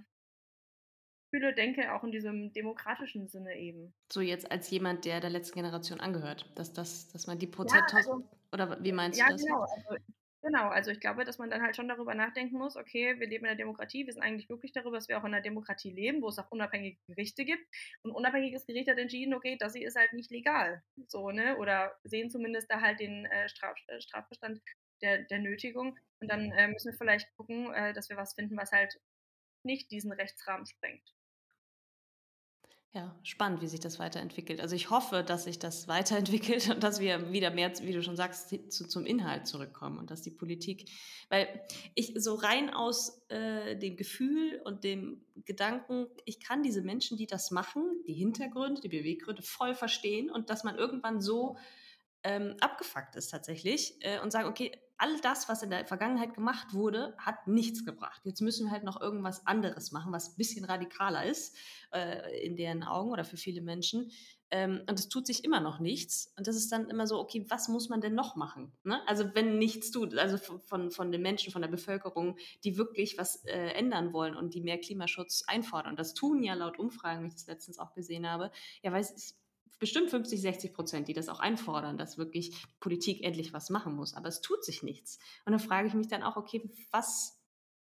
[1.29, 3.93] fühle, denke, auch in diesem demokratischen Sinne eben.
[4.11, 7.83] So jetzt als jemand, der der letzten Generation angehört, dass, das, dass man die Prozent
[7.91, 9.43] ja, also, oder wie meinst ja, du das?
[9.43, 9.61] Ja, genau.
[9.61, 10.03] Also
[10.45, 13.45] Genau, also ich glaube, dass man dann halt schon darüber nachdenken muss, okay, wir leben
[13.45, 16.21] in der Demokratie, wir sind eigentlich glücklich darüber, dass wir auch in einer Demokratie leben,
[16.21, 17.65] wo es auch unabhängige Gerichte gibt.
[18.03, 20.83] Und unabhängiges Gericht hat entschieden, okay, das hier ist halt nicht legal.
[21.07, 21.57] So, ne?
[21.57, 24.61] Oder sehen zumindest da halt den äh, Straf, äh, Strafbestand
[25.01, 25.97] der, der Nötigung.
[26.19, 28.99] Und dann äh, müssen wir vielleicht gucken, äh, dass wir was finden, was halt
[29.63, 31.14] nicht diesen Rechtsrahmen sprengt.
[32.95, 34.61] Ja, spannend, wie sich das weiterentwickelt.
[34.61, 38.15] Also ich hoffe, dass sich das weiterentwickelt und dass wir wieder mehr, wie du schon
[38.15, 40.89] sagst, zu, zum Inhalt zurückkommen und dass die Politik,
[41.27, 41.47] weil
[41.93, 47.27] ich so rein aus äh, dem Gefühl und dem Gedanken, ich kann diese Menschen, die
[47.27, 51.57] das machen, die Hintergründe, die Beweggründe voll verstehen und dass man irgendwann so
[52.23, 56.73] ähm, abgefuckt ist tatsächlich äh, und sagen, okay, all das, was in der Vergangenheit gemacht
[56.73, 58.21] wurde, hat nichts gebracht.
[58.23, 61.55] Jetzt müssen wir halt noch irgendwas anderes machen, was ein bisschen radikaler ist
[61.91, 64.11] äh, in deren Augen oder für viele Menschen.
[64.51, 66.31] Ähm, und es tut sich immer noch nichts.
[66.37, 68.71] Und das ist dann immer so, okay, was muss man denn noch machen?
[68.83, 69.05] Ne?
[69.07, 73.43] Also wenn nichts tut, also von, von den Menschen, von der Bevölkerung, die wirklich was
[73.45, 75.91] äh, ändern wollen und die mehr Klimaschutz einfordern.
[75.91, 78.51] Und das tun ja laut Umfragen, wie ich das letztens auch gesehen habe,
[78.83, 79.35] ja, weil es
[79.79, 84.13] bestimmt 50, 60 Prozent, die das auch einfordern, dass wirklich Politik endlich was machen muss.
[84.13, 85.19] Aber es tut sich nichts.
[85.45, 87.41] Und dann frage ich mich dann auch, okay, was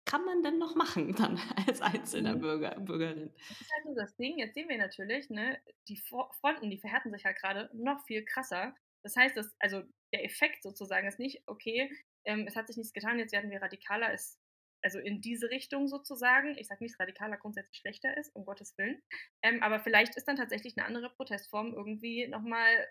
[0.05, 2.40] kann man denn noch machen dann als einzelner mhm.
[2.40, 3.33] Bürger, Bürgerin?
[3.49, 4.38] Das ist halt so das Ding.
[4.38, 8.75] Jetzt sehen wir natürlich, ne, die Fronten, die verhärten sich halt gerade noch viel krasser.
[9.03, 11.90] Das heißt, dass, also der Effekt sozusagen ist nicht, okay,
[12.25, 14.39] ähm, es hat sich nichts getan, jetzt werden wir radikaler, es
[14.83, 16.57] also in diese Richtung sozusagen.
[16.59, 19.03] Ich sage nicht, dass radikaler grundsätzlich schlechter ist, um Gottes Willen.
[19.43, 22.87] Ähm, aber vielleicht ist dann tatsächlich eine andere Protestform irgendwie nochmal,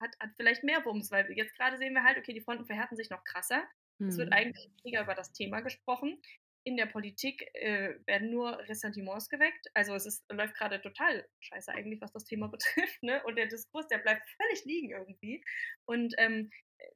[0.00, 2.96] hat, hat vielleicht mehr Wumms, weil jetzt gerade sehen wir halt, okay, die Fronten verhärten
[2.96, 3.66] sich noch krasser.
[4.00, 4.08] Hm.
[4.08, 4.34] Es wird mhm.
[4.34, 6.20] eigentlich weniger über das Thema gesprochen.
[6.66, 9.66] In der Politik äh, werden nur Ressentiments geweckt.
[9.74, 13.02] Also es ist, läuft gerade total scheiße eigentlich, was das Thema betrifft.
[13.02, 13.22] Ne?
[13.24, 15.44] Und der Diskurs, der bleibt völlig liegen irgendwie.
[15.86, 16.50] Und ähm,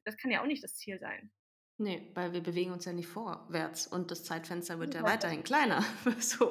[0.05, 1.31] das kann ja auch nicht das Ziel sein.
[1.81, 5.81] Nee, weil wir bewegen uns ja nicht vorwärts und das Zeitfenster wird ja weiterhin kleiner.
[6.19, 6.51] so.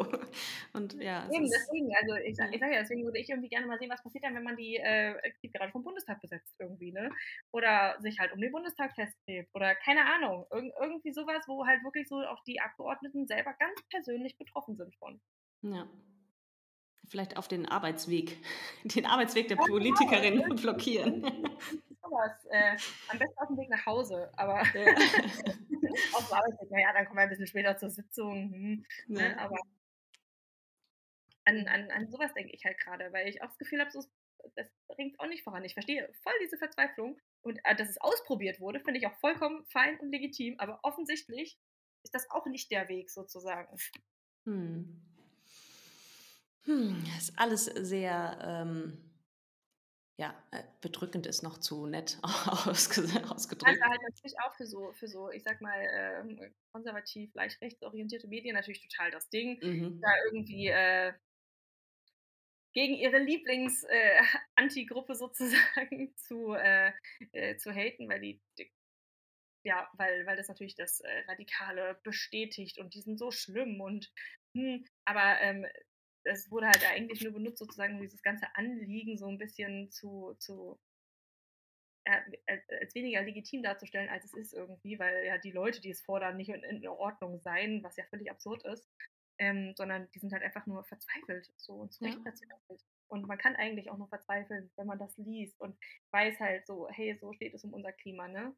[0.72, 1.30] Und ja.
[1.30, 4.02] Eben, deswegen, also ich, ich sage ja, deswegen würde ich irgendwie gerne mal sehen, was
[4.02, 7.10] passiert dann, wenn man die, äh, die gerade vom Bundestag besetzt irgendwie, ne?
[7.52, 10.46] Oder sich halt um den Bundestag festklebt oder keine Ahnung.
[10.50, 14.96] Irg irgendwie sowas, wo halt wirklich so auch die Abgeordneten selber ganz persönlich betroffen sind
[14.96, 15.20] von.
[15.62, 15.90] Ja.
[17.10, 18.38] Vielleicht auf den Arbeitsweg,
[18.86, 21.50] den Arbeitsweg der ja, genau, Politikerin blockieren
[22.18, 22.46] sowas.
[22.50, 22.78] Äh,
[23.10, 24.96] am besten auf dem Weg nach Hause, aber ja.
[26.14, 28.52] auf dem Arbeitsweg, naja, dann kommen wir ein bisschen später zur Sitzung.
[28.52, 29.30] Hm, ne, ja.
[29.30, 29.58] ne, aber
[31.46, 34.04] an, an, an sowas denke ich halt gerade, weil ich auch das Gefühl habe, so,
[34.56, 35.64] das bringt auch nicht voran.
[35.64, 39.66] Ich verstehe voll diese Verzweiflung und äh, dass es ausprobiert wurde, finde ich auch vollkommen
[39.68, 41.58] fein und legitim, aber offensichtlich
[42.04, 43.76] ist das auch nicht der Weg sozusagen.
[44.46, 45.02] Hm.
[46.64, 49.07] Hm, das ist alles sehr ähm,
[50.20, 53.68] ja, äh, bedrückend ist noch zu nett ausgedrückt.
[53.68, 58.28] Also halt natürlich auch für so, für so, ich sag mal, äh, konservativ, leicht rechtsorientierte
[58.28, 60.02] Medien natürlich total das Ding, mhm.
[60.02, 61.14] da irgendwie äh,
[62.74, 66.94] gegen ihre Lieblings-Anti-Gruppe äh, sozusagen zu, äh,
[67.32, 68.72] äh, zu haten, weil die, die,
[69.64, 74.12] ja, weil, weil das natürlich das Radikale bestätigt und die sind so schlimm und
[74.56, 75.68] hm, aber ähm,
[76.28, 80.36] es wurde halt eigentlich nur benutzt, sozusagen, um dieses ganze Anliegen so ein bisschen zu,
[80.40, 80.80] zu
[82.06, 86.02] ja, als weniger legitim darzustellen, als es ist irgendwie, weil ja die Leute, die es
[86.02, 88.88] fordern, nicht in, in Ordnung seien, was ja völlig absurd ist,
[89.40, 92.24] ähm, sondern die sind halt einfach nur verzweifelt, so und zu Recht ja.
[92.24, 92.84] verzweifelt.
[93.10, 95.78] Und man kann eigentlich auch nur verzweifeln, wenn man das liest und
[96.12, 98.56] weiß halt so, hey, so steht es um unser Klima, ne?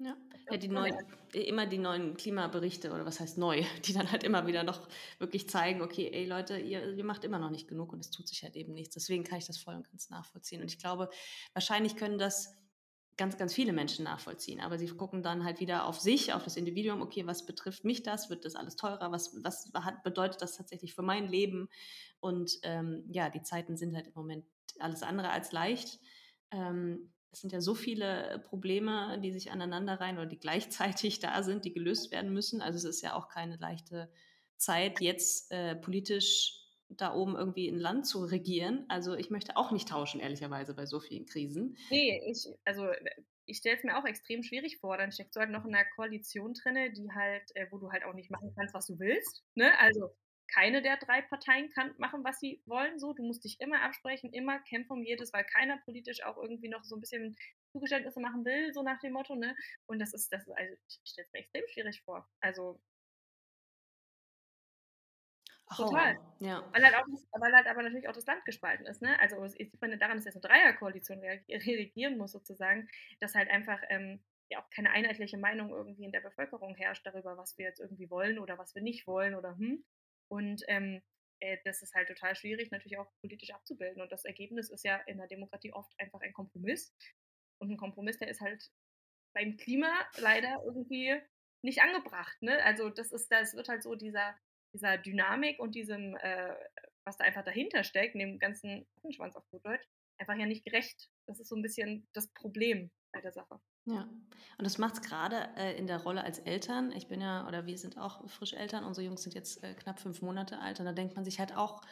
[0.00, 0.16] Ja,
[0.50, 0.96] ja die neuen,
[1.34, 5.48] immer die neuen Klimaberichte oder was heißt neu, die dann halt immer wieder noch wirklich
[5.48, 8.42] zeigen, okay, ey Leute, ihr, ihr macht immer noch nicht genug und es tut sich
[8.42, 8.94] halt eben nichts.
[8.94, 10.62] Deswegen kann ich das voll und ganz nachvollziehen.
[10.62, 11.10] Und ich glaube,
[11.52, 12.56] wahrscheinlich können das
[13.18, 14.60] ganz, ganz viele Menschen nachvollziehen.
[14.60, 18.02] Aber sie gucken dann halt wieder auf sich, auf das Individuum, okay, was betrifft mich
[18.02, 18.30] das?
[18.30, 19.12] Wird das alles teurer?
[19.12, 21.68] Was, was hat, bedeutet das tatsächlich für mein Leben?
[22.20, 24.46] Und ähm, ja, die Zeiten sind halt im Moment
[24.78, 26.00] alles andere als leicht.
[26.50, 31.42] Ähm, es sind ja so viele Probleme, die sich aneinander rein oder die gleichzeitig da
[31.42, 32.60] sind, die gelöst werden müssen.
[32.60, 34.10] Also es ist ja auch keine leichte
[34.56, 36.56] Zeit, jetzt äh, politisch
[36.88, 38.84] da oben irgendwie ein Land zu regieren.
[38.88, 41.76] Also ich möchte auch nicht tauschen, ehrlicherweise, bei so vielen Krisen.
[41.88, 42.88] Nee, ich, also
[43.46, 44.98] ich stelle es mir auch extrem schwierig vor.
[44.98, 48.04] Dann steckst du halt noch in einer Koalition drin, die halt, äh, wo du halt
[48.04, 49.44] auch nicht machen kannst, was du willst.
[49.54, 49.70] Ne?
[49.78, 50.10] Also
[50.52, 52.98] keine der drei Parteien kann machen, was sie wollen.
[52.98, 56.68] So, du musst dich immer absprechen, immer kämpfen um jedes, weil keiner politisch auch irgendwie
[56.68, 57.36] noch so ein bisschen
[57.72, 59.54] Zugeständnisse machen will, so nach dem Motto, ne?
[59.86, 62.28] Und das ist, das ist, also ich stelle es mir extrem schwierig vor.
[62.40, 62.80] Also
[65.76, 66.18] Total.
[66.18, 66.68] Oh, ja.
[66.72, 69.02] Weil halt, auch, weil halt aber natürlich auch das Land gespalten ist.
[69.02, 69.18] Ne?
[69.20, 72.88] Also ich sieht man daran, dass jetzt eine Dreierkoalition reagieren muss sozusagen,
[73.20, 77.36] dass halt einfach ähm, ja auch keine einheitliche Meinung irgendwie in der Bevölkerung herrscht darüber,
[77.36, 79.84] was wir jetzt irgendwie wollen oder was wir nicht wollen oder hm.
[80.30, 81.02] Und ähm,
[81.40, 84.00] äh, das ist halt total schwierig, natürlich auch politisch abzubilden.
[84.00, 86.94] Und das Ergebnis ist ja in der Demokratie oft einfach ein Kompromiss.
[87.60, 88.70] Und ein Kompromiss, der ist halt
[89.34, 91.20] beim Klima leider irgendwie
[91.62, 92.40] nicht angebracht.
[92.42, 92.62] Ne?
[92.64, 94.36] Also das ist, das wird halt so dieser,
[94.74, 96.54] dieser Dynamik und diesem, äh,
[97.04, 99.86] was da einfach dahinter steckt, dem ganzen Schwanz auf gut Deutsch,
[100.18, 101.10] einfach ja nicht gerecht.
[101.26, 103.60] Das ist so ein bisschen das Problem bei der Sache.
[103.86, 104.02] Ja,
[104.58, 106.92] und das macht es gerade äh, in der Rolle als Eltern.
[106.92, 108.84] Ich bin ja, oder wir sind auch frisch Eltern.
[108.84, 110.80] Unsere Jungs sind jetzt äh, knapp fünf Monate alt.
[110.80, 111.82] Und da denkt man sich halt auch,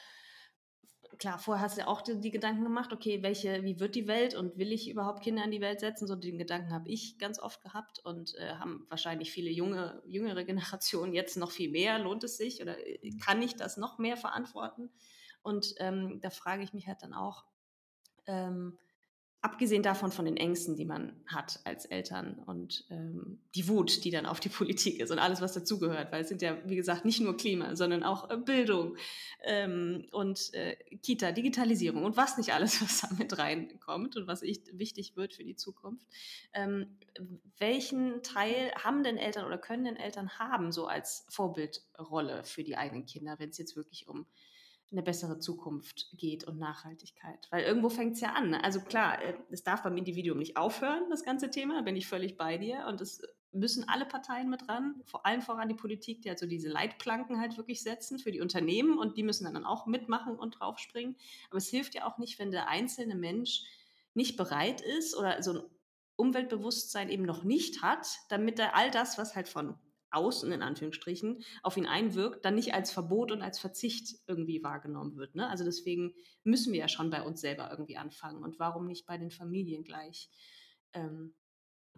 [1.18, 4.06] klar, vorher hast du ja auch die, die, Gedanken gemacht, okay, welche, wie wird die
[4.06, 6.06] Welt und will ich überhaupt Kinder in die Welt setzen?
[6.06, 10.44] So den Gedanken habe ich ganz oft gehabt und äh, haben wahrscheinlich viele junge, jüngere
[10.44, 11.98] Generationen jetzt noch viel mehr.
[11.98, 14.90] Lohnt es sich oder äh, kann ich das noch mehr verantworten?
[15.42, 17.44] Und ähm, da frage ich mich halt dann auch,
[18.26, 18.78] ähm,
[19.40, 24.10] abgesehen davon von den Ängsten, die man hat als Eltern und ähm, die Wut, die
[24.10, 27.04] dann auf die Politik ist und alles, was dazugehört, weil es sind ja, wie gesagt,
[27.04, 28.96] nicht nur Klima, sondern auch äh, Bildung
[29.44, 34.42] ähm, und äh, Kita, Digitalisierung und was nicht alles, was da mit reinkommt und was
[34.42, 36.06] ich, wichtig wird für die Zukunft.
[36.52, 36.98] Ähm,
[37.58, 42.76] welchen Teil haben denn Eltern oder können denn Eltern haben, so als Vorbildrolle für die
[42.76, 44.26] eigenen Kinder, wenn es jetzt wirklich um
[44.90, 47.46] eine bessere Zukunft geht und Nachhaltigkeit.
[47.50, 48.50] Weil irgendwo fängt es ja an.
[48.50, 48.64] Ne?
[48.64, 52.06] Also klar, äh, es darf beim Individuum nicht aufhören, das ganze Thema, da bin ich
[52.06, 52.86] völlig bei dir.
[52.86, 53.22] Und es
[53.52, 57.40] müssen alle Parteien mit ran, vor allem voran die Politik, die halt so diese Leitplanken
[57.40, 61.16] halt wirklich setzen für die Unternehmen und die müssen dann auch mitmachen und draufspringen.
[61.50, 63.62] Aber es hilft ja auch nicht, wenn der einzelne Mensch
[64.14, 65.62] nicht bereit ist oder so ein
[66.16, 69.78] Umweltbewusstsein eben noch nicht hat, damit er all das, was halt von
[70.10, 75.16] außen in Anführungsstrichen auf ihn einwirkt, dann nicht als Verbot und als Verzicht irgendwie wahrgenommen
[75.16, 75.34] wird.
[75.34, 75.48] Ne?
[75.48, 79.18] Also deswegen müssen wir ja schon bei uns selber irgendwie anfangen und warum nicht bei
[79.18, 80.30] den Familien gleich
[80.92, 81.34] ähm,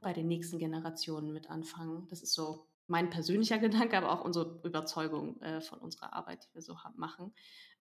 [0.01, 2.07] bei den nächsten Generationen mit anfangen.
[2.09, 6.55] Das ist so mein persönlicher Gedanke, aber auch unsere Überzeugung äh, von unserer Arbeit, die
[6.55, 7.35] wir so machen.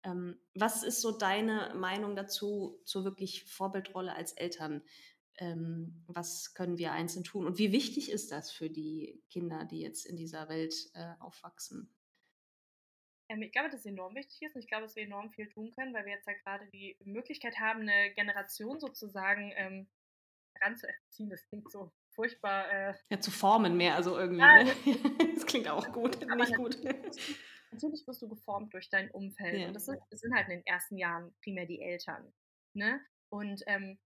[0.04, 4.82] Ähm, was ist so deine Meinung dazu, zur wirklich Vorbildrolle als Eltern?
[5.38, 9.82] Ähm, was können wir einzeln tun und wie wichtig ist das für die Kinder, die
[9.82, 11.94] jetzt in dieser Welt äh, aufwachsen?
[13.30, 15.48] Ähm, ich glaube, dass es enorm wichtig ist und ich glaube, dass wir enorm viel
[15.48, 19.88] tun können, weil wir jetzt ja gerade die Möglichkeit haben, eine Generation sozusagen ähm,
[20.62, 21.30] ranzuerziehen.
[21.30, 22.72] Das klingt so furchtbar.
[22.72, 24.42] Äh, ja, zu formen mehr, also irgendwie.
[24.42, 24.74] Ja, ne?
[25.36, 26.78] das klingt auch gut, nicht gut.
[27.72, 29.62] Natürlich wirst du geformt durch dein Umfeld.
[29.62, 29.68] Ja.
[29.68, 32.34] Und das sind, das sind, halt in den ersten Jahren primär die Eltern.
[32.74, 33.00] Ne?
[33.30, 34.00] Und ähm,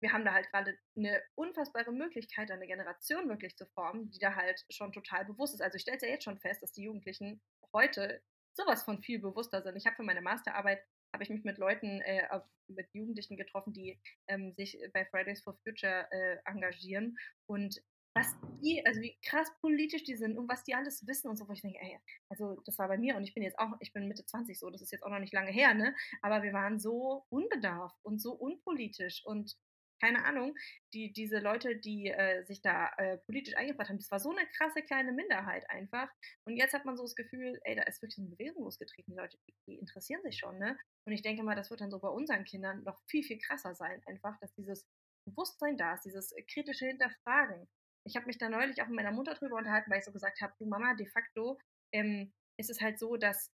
[0.00, 4.34] wir haben da halt gerade eine unfassbare Möglichkeit, eine Generation wirklich zu formen, die da
[4.34, 5.60] halt schon total bewusst ist.
[5.60, 7.40] Also ich stelle es ja jetzt schon fest, dass die Jugendlichen
[7.72, 8.22] heute
[8.54, 9.76] sowas von viel bewusster sind.
[9.76, 10.82] Ich habe für meine Masterarbeit
[11.12, 15.54] habe ich mich mit Leuten, äh, mit Jugendlichen getroffen, die ähm, sich bei Fridays for
[15.62, 17.80] Future äh, engagieren und
[18.16, 21.46] was die, also wie krass politisch die sind und was die alles wissen und so,
[21.46, 21.98] wo ich denke, ey,
[22.30, 24.70] also das war bei mir und ich bin jetzt auch, ich bin Mitte 20 so,
[24.70, 25.94] das ist jetzt auch noch nicht lange her, ne?
[26.22, 29.54] Aber wir waren so unbedarft und so unpolitisch und
[30.00, 30.54] keine Ahnung,
[30.92, 34.46] die, diese Leute, die äh, sich da äh, politisch eingebracht haben, das war so eine
[34.56, 36.08] krasse kleine Minderheit einfach.
[36.46, 39.12] Und jetzt hat man so das Gefühl, ey, da ist wirklich eine Bewegung losgetreten.
[39.12, 40.76] Die Leute, die interessieren sich schon, ne?
[41.06, 43.74] Und ich denke mal, das wird dann so bei unseren Kindern noch viel, viel krasser
[43.74, 44.86] sein, einfach, dass dieses
[45.26, 47.68] Bewusstsein da ist, dieses kritische Hinterfragen.
[48.04, 50.40] Ich habe mich da neulich auch mit meiner Mutter drüber unterhalten, weil ich so gesagt
[50.40, 51.58] habe, du Mama, de facto
[51.92, 53.50] ähm, ist es halt so, dass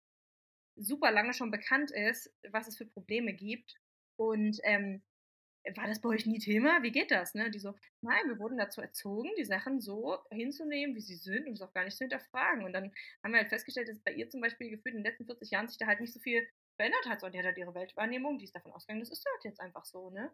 [0.76, 3.74] super lange schon bekannt ist, was es für Probleme gibt.
[4.16, 5.03] Und ähm,
[5.77, 6.83] war das bei euch nie Thema?
[6.83, 7.35] Wie geht das?
[7.35, 7.51] Ne?
[7.51, 11.55] Die so, nein, wir wurden dazu erzogen, die Sachen so hinzunehmen, wie sie sind und
[11.55, 12.64] es auch gar nicht zu hinterfragen.
[12.64, 12.92] Und dann
[13.23, 15.68] haben wir halt festgestellt, dass bei ihr zum Beispiel gefühlt in den letzten 40 Jahren
[15.68, 16.46] sich da halt nicht so viel
[16.77, 17.23] verändert hat.
[17.23, 19.85] Und die hat halt ihre Weltwahrnehmung, die ist davon ausgegangen, das ist halt jetzt einfach
[19.85, 20.11] so.
[20.11, 20.33] Ne?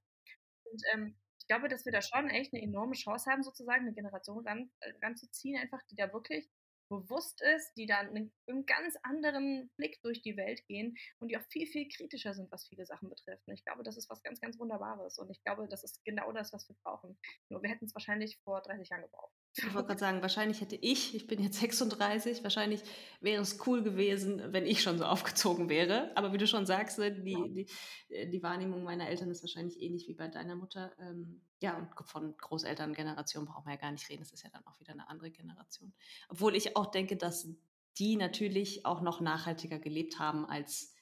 [0.64, 3.94] Und ähm, ich glaube, dass wir da schon echt eine enorme Chance haben, sozusagen eine
[3.94, 6.48] Generation ran, äh, ranzuziehen, einfach, die da wirklich
[6.88, 11.38] bewusst ist, die dann mit einem ganz anderen Blick durch die Welt gehen und die
[11.38, 13.46] auch viel, viel kritischer sind, was viele Sachen betrifft.
[13.46, 15.18] Und ich glaube, das ist was ganz, ganz Wunderbares.
[15.18, 17.18] Und ich glaube, das ist genau das, was wir brauchen.
[17.48, 19.34] Nur wir hätten es wahrscheinlich vor 30 Jahren gebraucht.
[19.58, 22.82] Ich wollte gerade sagen, wahrscheinlich hätte ich, ich bin jetzt 36, wahrscheinlich
[23.20, 26.10] wäre es cool gewesen, wenn ich schon so aufgezogen wäre.
[26.14, 29.80] Aber wie du schon sagst, ne, die, die, äh, die Wahrnehmung meiner Eltern ist wahrscheinlich
[29.80, 30.92] ähnlich wie bei deiner Mutter.
[31.00, 34.22] Ähm, ja, und von Großelterngeneration brauchen wir ja gar nicht reden.
[34.22, 35.94] Das ist ja dann auch wieder eine andere Generation.
[36.28, 37.48] Obwohl ich auch denke, dass
[37.98, 40.95] die natürlich auch noch nachhaltiger gelebt haben als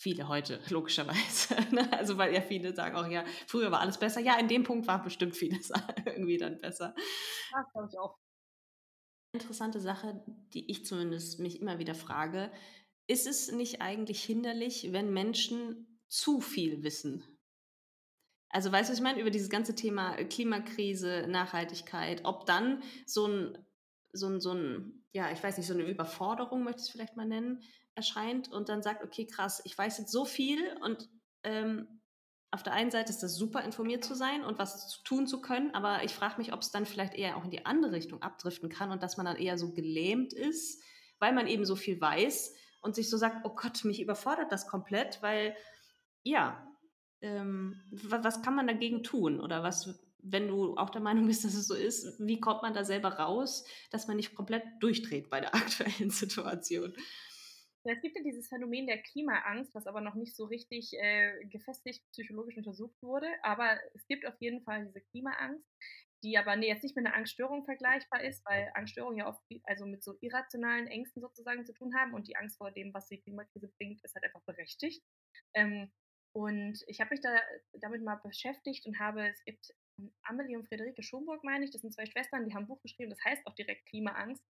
[0.00, 1.54] viele heute, logischerweise.
[1.74, 1.92] Ne?
[1.92, 4.20] also weil ja viele sagen auch, ja, früher war alles besser.
[4.20, 5.70] Ja, in dem Punkt war bestimmt vieles
[6.06, 6.94] irgendwie dann besser.
[7.52, 8.16] Ja, glaube ich auch.
[9.32, 12.50] Interessante Sache, die ich zumindest mich immer wieder frage,
[13.06, 17.22] ist es nicht eigentlich hinderlich, wenn Menschen zu viel wissen?
[18.48, 23.26] Also weißt du, was ich meine, über dieses ganze Thema Klimakrise, Nachhaltigkeit, ob dann so
[23.26, 23.58] ein,
[24.12, 27.16] so ein, so ein, ja, ich weiß nicht, so eine Überforderung, möchte ich es vielleicht
[27.16, 27.62] mal nennen,
[27.94, 31.08] erscheint und dann sagt, okay, krass, ich weiß jetzt so viel und
[31.42, 32.00] ähm,
[32.52, 35.72] auf der einen Seite ist das super, informiert zu sein und was tun zu können,
[35.72, 38.68] aber ich frage mich, ob es dann vielleicht eher auch in die andere Richtung abdriften
[38.68, 40.82] kann und dass man dann eher so gelähmt ist,
[41.20, 44.66] weil man eben so viel weiß und sich so sagt, oh Gott, mich überfordert das
[44.66, 45.54] komplett, weil
[46.22, 46.66] ja,
[47.20, 51.54] ähm, was kann man dagegen tun oder was, wenn du auch der Meinung bist, dass
[51.54, 55.40] es so ist, wie kommt man da selber raus, dass man nicht komplett durchdreht bei
[55.40, 56.94] der aktuellen Situation?
[57.84, 62.04] Es gibt ja dieses Phänomen der Klimaangst, was aber noch nicht so richtig äh, gefestigt
[62.12, 63.28] psychologisch untersucht wurde.
[63.42, 65.64] Aber es gibt auf jeden Fall diese Klimaangst,
[66.22, 69.86] die aber nee, jetzt nicht mit einer Angststörung vergleichbar ist, weil Angststörungen ja oft also
[69.86, 73.20] mit so irrationalen Ängsten sozusagen zu tun haben und die Angst vor dem, was die
[73.20, 75.02] Klimakrise bringt, ist halt einfach berechtigt.
[75.54, 75.90] Ähm,
[76.32, 77.40] und ich habe mich da
[77.80, 79.74] damit mal beschäftigt und habe, es gibt
[80.22, 83.10] Amelie und Friederike Schomburg, meine ich, das sind zwei Schwestern, die haben ein Buch geschrieben,
[83.10, 84.44] das heißt auch direkt Klimaangst.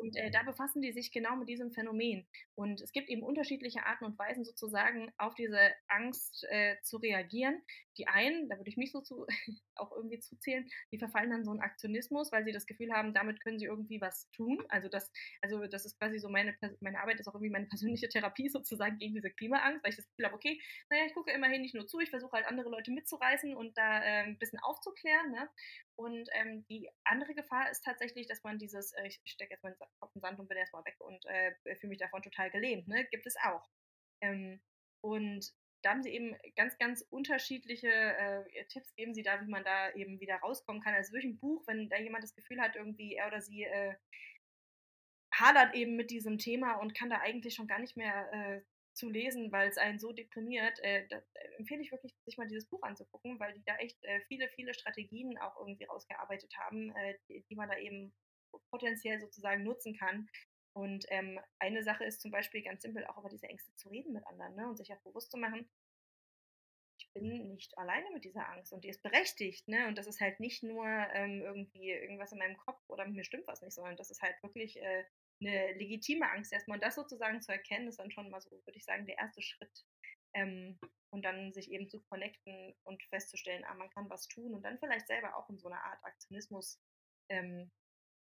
[0.00, 2.26] Und äh, da befassen die sich genau mit diesem Phänomen.
[2.54, 5.58] Und es gibt eben unterschiedliche Arten und Weisen sozusagen auf diese
[5.88, 7.60] Angst äh, zu reagieren.
[7.98, 9.26] Die einen, da würde ich mich so zu,
[9.74, 13.42] auch irgendwie zuzählen, die verfallen dann so einen Aktionismus, weil sie das Gefühl haben, damit
[13.42, 14.64] können sie irgendwie was tun.
[14.68, 18.08] Also das, also das ist quasi so meine, meine Arbeit ist auch irgendwie meine persönliche
[18.08, 20.58] Therapie sozusagen gegen diese Klimaangst, weil ich das Gefühl habe, okay,
[20.88, 24.02] naja, ich gucke immerhin nicht nur zu, ich versuche halt andere Leute mitzureißen und da
[24.02, 25.30] äh, ein bisschen aufzuklären.
[25.30, 25.50] Ne?
[25.96, 29.76] Und ähm, die andere Gefahr ist tatsächlich, dass man dieses, äh, ich stecke jetzt meinen
[29.98, 33.04] Kopf den Sand und bin erstmal weg und äh, fühle mich davon total gelähmt, ne?
[33.10, 33.68] gibt es auch.
[34.22, 34.60] Ähm,
[35.02, 39.64] und da haben sie eben ganz, ganz unterschiedliche äh, Tipps, geben sie da, wie man
[39.64, 40.94] da eben wieder rauskommen kann.
[40.94, 43.94] Also durch ein Buch, wenn da jemand das Gefühl hat, irgendwie er oder sie äh,
[45.32, 48.60] hadert eben mit diesem Thema und kann da eigentlich schon gar nicht mehr äh,
[48.92, 51.22] zu lesen, weil es einen so deprimiert, äh, äh,
[51.58, 54.74] empfehle ich wirklich, sich mal dieses Buch anzugucken, weil die da echt äh, viele, viele
[54.74, 58.12] Strategien auch irgendwie rausgearbeitet haben, äh, die, die, man da eben
[58.70, 60.28] potenziell sozusagen nutzen kann.
[60.72, 64.12] Und ähm, eine Sache ist zum Beispiel ganz simpel, auch über diese Ängste zu reden
[64.12, 64.68] mit anderen ne?
[64.68, 65.68] und sich auch bewusst zu machen,
[67.00, 69.66] ich bin nicht alleine mit dieser Angst und die ist berechtigt.
[69.68, 69.88] Ne?
[69.88, 73.24] Und das ist halt nicht nur ähm, irgendwie irgendwas in meinem Kopf oder mit mir
[73.24, 75.04] stimmt was nicht, sondern das ist halt wirklich äh,
[75.40, 76.76] eine legitime Angst erstmal.
[76.76, 79.42] Und das sozusagen zu erkennen, ist dann schon mal so, würde ich sagen, der erste
[79.42, 79.84] Schritt.
[80.34, 80.78] Ähm,
[81.12, 84.78] und dann sich eben zu connecten und festzustellen, ah, man kann was tun und dann
[84.78, 86.80] vielleicht selber auch in so eine Art Aktionismus
[87.28, 87.70] ähm,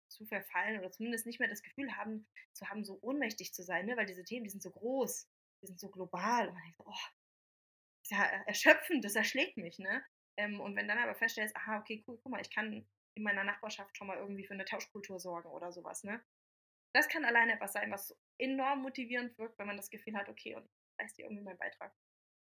[0.09, 3.87] zu verfallen oder zumindest nicht mehr das Gefühl haben, zu haben, so ohnmächtig zu sein,
[3.87, 3.97] ne?
[3.97, 5.29] weil diese Themen, die sind so groß,
[5.63, 6.93] die sind so global und man denkt, oh,
[8.03, 10.05] das ist ja erschöpfend, das erschlägt mich, ne?
[10.39, 13.43] Ähm, und wenn dann aber feststellst, aha, okay, cool, guck mal, ich kann in meiner
[13.45, 16.23] Nachbarschaft schon mal irgendwie für eine Tauschkultur sorgen oder sowas, ne?
[16.95, 20.55] Das kann alleine etwas sein, was enorm motivierend wirkt, wenn man das Gefühl hat, okay,
[20.55, 21.93] und ich leiste irgendwie meinen Beitrag.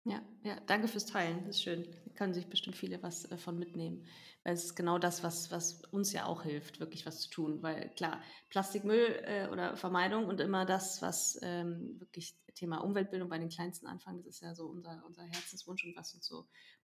[0.05, 1.45] Ja, ja, danke fürs Teilen.
[1.45, 1.85] Das ist schön.
[2.05, 4.05] Da können sich bestimmt viele was äh, von mitnehmen.
[4.43, 7.62] Weil es ist genau das, was, was uns ja auch hilft, wirklich was zu tun.
[7.62, 13.38] Weil klar, Plastikmüll äh, oder Vermeidung und immer das, was ähm, wirklich Thema Umweltbildung bei
[13.38, 16.47] den Kleinsten anfangen, das ist ja so unser, unser Herzenswunsch und was uns so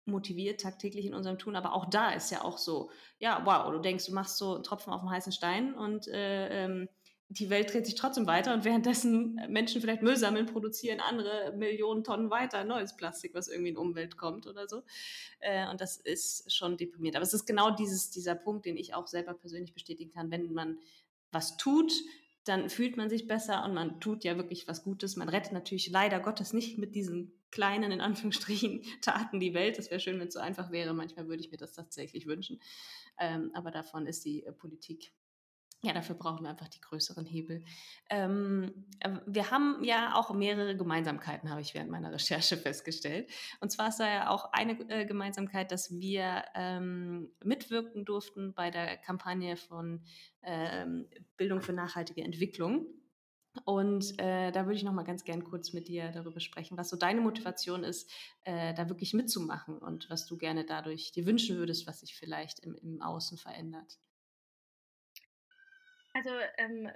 [0.05, 1.55] motiviert tagtäglich in unserem Tun.
[1.55, 4.63] Aber auch da ist ja auch so, ja, wow, du denkst, du machst so einen
[4.63, 6.89] Tropfen auf dem heißen Stein und äh, ähm,
[7.29, 12.03] die Welt dreht sich trotzdem weiter und währenddessen Menschen vielleicht Müll sammeln, produzieren andere Millionen
[12.03, 14.83] Tonnen weiter neues Plastik, was irgendwie in die Umwelt kommt oder so.
[15.39, 17.17] Äh, und das ist schon deprimierend.
[17.17, 20.31] Aber es ist genau dieses, dieser Punkt, den ich auch selber persönlich bestätigen kann.
[20.31, 20.79] Wenn man
[21.31, 21.91] was tut,
[22.45, 25.17] dann fühlt man sich besser und man tut ja wirklich was Gutes.
[25.17, 29.77] Man rettet natürlich leider Gottes nicht mit diesen kleinen, in Anführungsstrichen, Taten die Welt.
[29.77, 30.93] Das wäre schön, wenn es so einfach wäre.
[30.93, 32.61] Manchmal würde ich mir das tatsächlich wünschen.
[33.19, 35.11] Ähm, aber davon ist die äh, Politik
[35.83, 37.63] ja, dafür brauchen wir einfach die größeren Hebel.
[38.09, 43.29] Ähm, äh, wir haben ja auch mehrere Gemeinsamkeiten, habe ich während meiner Recherche festgestellt.
[43.61, 48.71] Und zwar ist da ja auch eine äh, Gemeinsamkeit, dass wir ähm, mitwirken durften bei
[48.71, 50.03] der Kampagne von
[50.41, 52.87] ähm, Bildung für nachhaltige Entwicklung.
[53.65, 56.89] Und äh, da würde ich noch mal ganz gern kurz mit dir darüber sprechen, was
[56.89, 58.09] so deine Motivation ist,
[58.43, 62.59] äh, da wirklich mitzumachen und was du gerne dadurch dir wünschen würdest, was sich vielleicht
[62.59, 63.99] im, im Außen verändert.
[66.17, 66.89] Also ähm,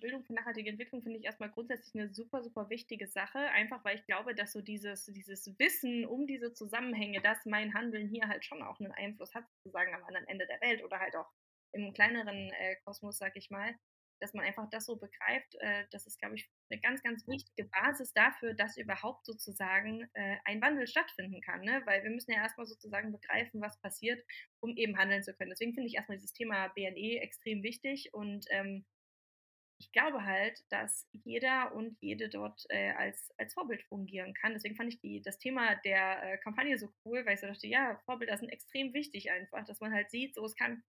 [0.00, 3.98] Bildung für nachhaltige Entwicklung finde ich erstmal grundsätzlich eine super, super wichtige Sache, einfach weil
[3.98, 8.46] ich glaube, dass so dieses, dieses Wissen um diese Zusammenhänge, dass mein Handeln hier halt
[8.46, 11.30] schon auch einen Einfluss hat, sozusagen am anderen Ende der Welt oder halt auch
[11.72, 13.74] im kleineren äh, Kosmos, sag ich mal,
[14.22, 17.68] dass man einfach das so begreift, äh, das ist, glaube ich, eine ganz, ganz wichtige
[17.68, 21.62] Basis dafür, dass überhaupt sozusagen äh, ein Wandel stattfinden kann.
[21.62, 21.82] Ne?
[21.86, 24.24] Weil wir müssen ja erstmal sozusagen begreifen, was passiert,
[24.60, 25.50] um eben handeln zu können.
[25.50, 28.84] Deswegen finde ich erstmal dieses Thema BNE extrem wichtig und ähm,
[29.80, 34.52] ich glaube halt, dass jeder und jede dort äh, als, als Vorbild fungieren kann.
[34.52, 37.66] Deswegen fand ich die, das Thema der äh, Kampagne so cool, weil ich so dachte,
[37.66, 40.84] ja, Vorbilder sind extrem wichtig einfach, dass man halt sieht, so es kann,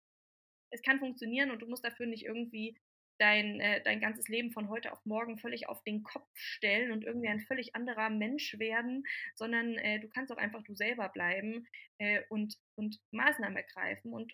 [0.71, 2.79] es kann funktionieren und du musst dafür nicht irgendwie
[3.18, 7.04] dein, äh, dein ganzes Leben von heute auf morgen völlig auf den Kopf stellen und
[7.04, 9.04] irgendwie ein völlig anderer Mensch werden,
[9.35, 11.66] sondern äh, du kannst auch einfach du selber bleiben
[11.98, 14.33] äh, und, und Maßnahmen ergreifen und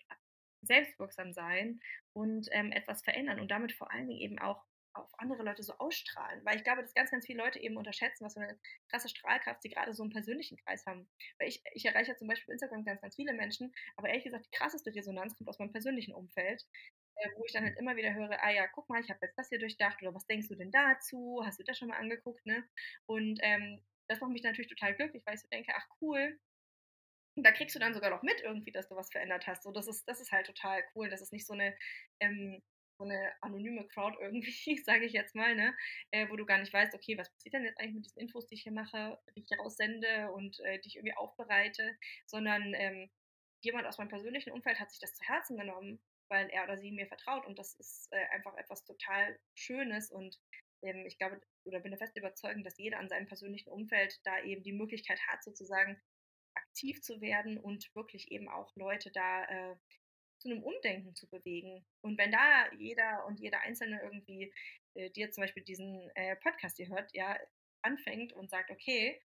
[0.61, 1.79] selbstwirksam sein
[2.13, 4.63] und ähm, etwas verändern und damit vor allen Dingen eben auch
[4.95, 6.43] auf andere Leute so ausstrahlen.
[6.45, 8.57] Weil ich glaube, dass ganz, ganz viele Leute eben unterschätzen, was für eine
[8.89, 11.07] krasse Strahlkraft sie gerade so im persönlichen Kreis haben.
[11.37, 14.23] Weil ich, ich erreiche ja zum Beispiel auf Instagram ganz, ganz viele Menschen, aber ehrlich
[14.23, 16.65] gesagt, die krasseste Resonanz kommt aus meinem persönlichen Umfeld.
[17.17, 19.37] Äh, wo ich dann halt immer wieder höre, ah ja, guck mal, ich habe jetzt
[19.37, 21.41] das hier durchdacht oder was denkst du denn dazu?
[21.45, 22.63] Hast du das schon mal angeguckt, ne?
[23.05, 26.39] Und ähm, das macht mich natürlich total glücklich, weil ich so denke, ach cool,
[27.35, 29.63] da kriegst du dann sogar noch mit irgendwie, dass du was verändert hast.
[29.63, 31.09] So, das ist, das ist halt total cool.
[31.09, 31.75] Das ist nicht so eine,
[32.19, 32.61] ähm,
[32.97, 35.75] so eine anonyme Crowd irgendwie, sage ich jetzt mal, ne?
[36.11, 38.47] Äh, wo du gar nicht weißt, okay, was passiert denn jetzt eigentlich mit diesen Infos,
[38.47, 42.73] die ich hier mache, die ich hier raussende und äh, die ich irgendwie aufbereite, sondern
[42.73, 43.09] ähm,
[43.61, 45.99] jemand aus meinem persönlichen Umfeld hat sich das zu Herzen genommen,
[46.29, 50.39] weil er oder sie mir vertraut und das ist äh, einfach etwas total Schönes und
[50.81, 54.41] ähm, ich glaube oder bin der fest überzeugt, dass jeder an seinem persönlichen Umfeld da
[54.43, 56.01] eben die Möglichkeit hat, sozusagen
[56.53, 59.75] aktiv zu werden und wirklich eben auch Leute da äh,
[60.39, 61.85] zu einem Umdenken zu bewegen.
[62.01, 64.53] Und wenn da jeder und jeder Einzelne irgendwie,
[64.93, 67.37] äh, jetzt zum Beispiel diesen äh, Podcast hier hört, ja,
[67.81, 69.21] anfängt und sagt, okay,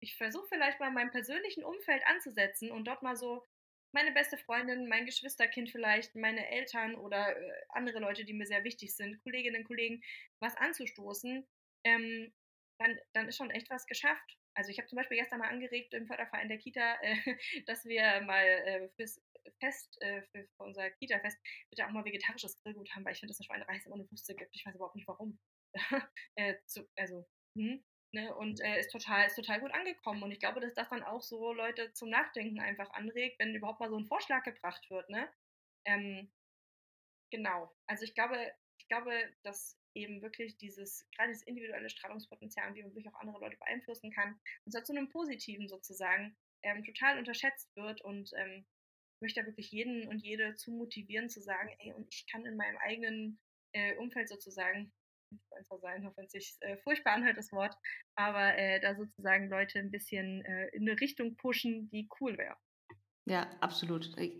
[0.00, 3.46] ich versuche vielleicht mal in meinem persönlichen Umfeld anzusetzen und dort mal so
[3.92, 8.64] meine beste Freundin, mein Geschwisterkind vielleicht, meine Eltern oder äh, andere Leute, die mir sehr
[8.64, 10.02] wichtig sind, Kolleginnen und Kollegen,
[10.40, 11.46] was anzustoßen,
[11.84, 12.32] ähm,
[12.78, 14.36] dann, dann ist schon echt was geschafft.
[14.54, 17.16] Also ich habe zum Beispiel gestern mal angeregt im Förderverein der Kita, äh,
[17.66, 19.20] dass wir mal äh, fürs
[19.58, 21.38] Fest, äh, für, für, unser Kita-Fest,
[21.70, 24.26] bitte auch mal vegetarisches Grillgut haben, weil ich finde, dass eine Schweinerei immer eine Wurst
[24.28, 24.54] gibt.
[24.54, 25.38] Ich weiß überhaupt nicht warum.
[26.36, 27.26] Äh, zu, also,
[27.56, 28.34] hm, ne?
[28.34, 30.22] Und äh, ist, total, ist total gut angekommen.
[30.22, 33.80] Und ich glaube, dass das dann auch so Leute zum Nachdenken einfach anregt, wenn überhaupt
[33.80, 35.08] mal so ein Vorschlag gebracht wird.
[35.10, 35.28] Ne?
[35.84, 36.30] Ähm,
[37.30, 37.72] genau.
[37.86, 42.92] Also ich glaube, ich glaube, dass eben wirklich dieses, gerade das individuelle Strahlungspotenzial, wie man
[42.92, 47.74] wirklich auch andere Leute beeinflussen kann, und zwar zu einem Positiven sozusagen, ähm, total unterschätzt
[47.74, 48.66] wird und ähm,
[49.20, 52.56] möchte da wirklich jeden und jede zu motivieren, zu sagen, ey, und ich kann in
[52.56, 53.40] meinem eigenen
[53.72, 54.92] äh, Umfeld sozusagen
[55.30, 57.74] Influencer sein, auch wenn es sich äh, furchtbar anhört, das Wort,
[58.14, 62.56] aber äh, da sozusagen Leute ein bisschen äh, in eine Richtung pushen, die cool wäre.
[63.26, 64.16] Ja, absolut.
[64.18, 64.34] Ich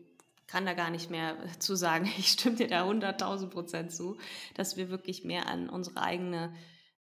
[0.47, 2.05] kann da gar nicht mehr äh, zu sagen.
[2.19, 4.19] Ich stimme dir da 100.000 Prozent zu,
[4.55, 6.55] dass wir wirklich mehr an unsere eigene,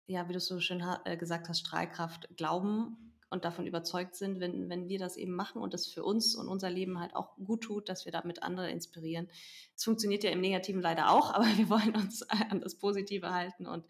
[0.06, 4.68] ja, wie du so schön äh, gesagt hast, Strahlkraft glauben und davon überzeugt sind, wenn,
[4.68, 7.62] wenn wir das eben machen und das für uns und unser Leben halt auch gut
[7.62, 9.28] tut, dass wir damit andere inspirieren.
[9.76, 13.66] Es funktioniert ja im Negativen leider auch, aber wir wollen uns an das Positive halten
[13.66, 13.86] und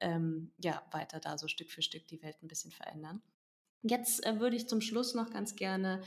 [0.00, 3.22] ähm, ja, weiter da so Stück für Stück die Welt ein bisschen verändern.
[3.82, 6.02] Jetzt äh, würde ich zum Schluss noch ganz gerne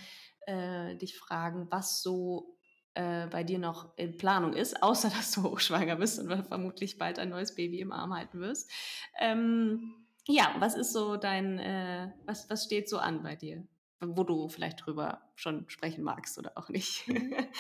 [0.46, 2.58] äh, dich fragen, was so
[2.96, 7.18] äh, bei dir noch in Planung ist, außer dass du hochschwanger bist und vermutlich bald
[7.18, 8.70] ein neues Baby im Arm halten wirst.
[9.20, 13.68] Ähm, ja, was ist so dein, äh, was, was steht so an bei dir,
[14.02, 17.08] wo du vielleicht drüber schon sprechen magst oder auch nicht?
[17.08, 17.36] Mhm.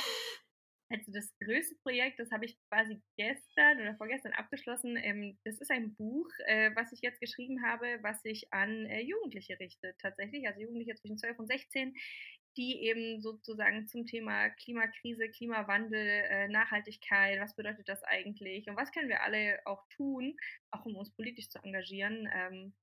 [0.89, 4.95] Also das größte Projekt, das habe ich quasi gestern oder vorgestern abgeschlossen.
[4.97, 9.01] Ähm, das ist ein Buch, äh, was ich jetzt geschrieben habe, was sich an äh,
[9.01, 9.97] Jugendliche richtet.
[9.99, 11.95] Tatsächlich, also Jugendliche zwischen 12 und 16,
[12.58, 18.91] die eben sozusagen zum Thema Klimakrise, Klimawandel, äh, Nachhaltigkeit, was bedeutet das eigentlich und was
[18.91, 20.36] können wir alle auch tun,
[20.72, 22.74] auch um uns politisch zu engagieren, ähm,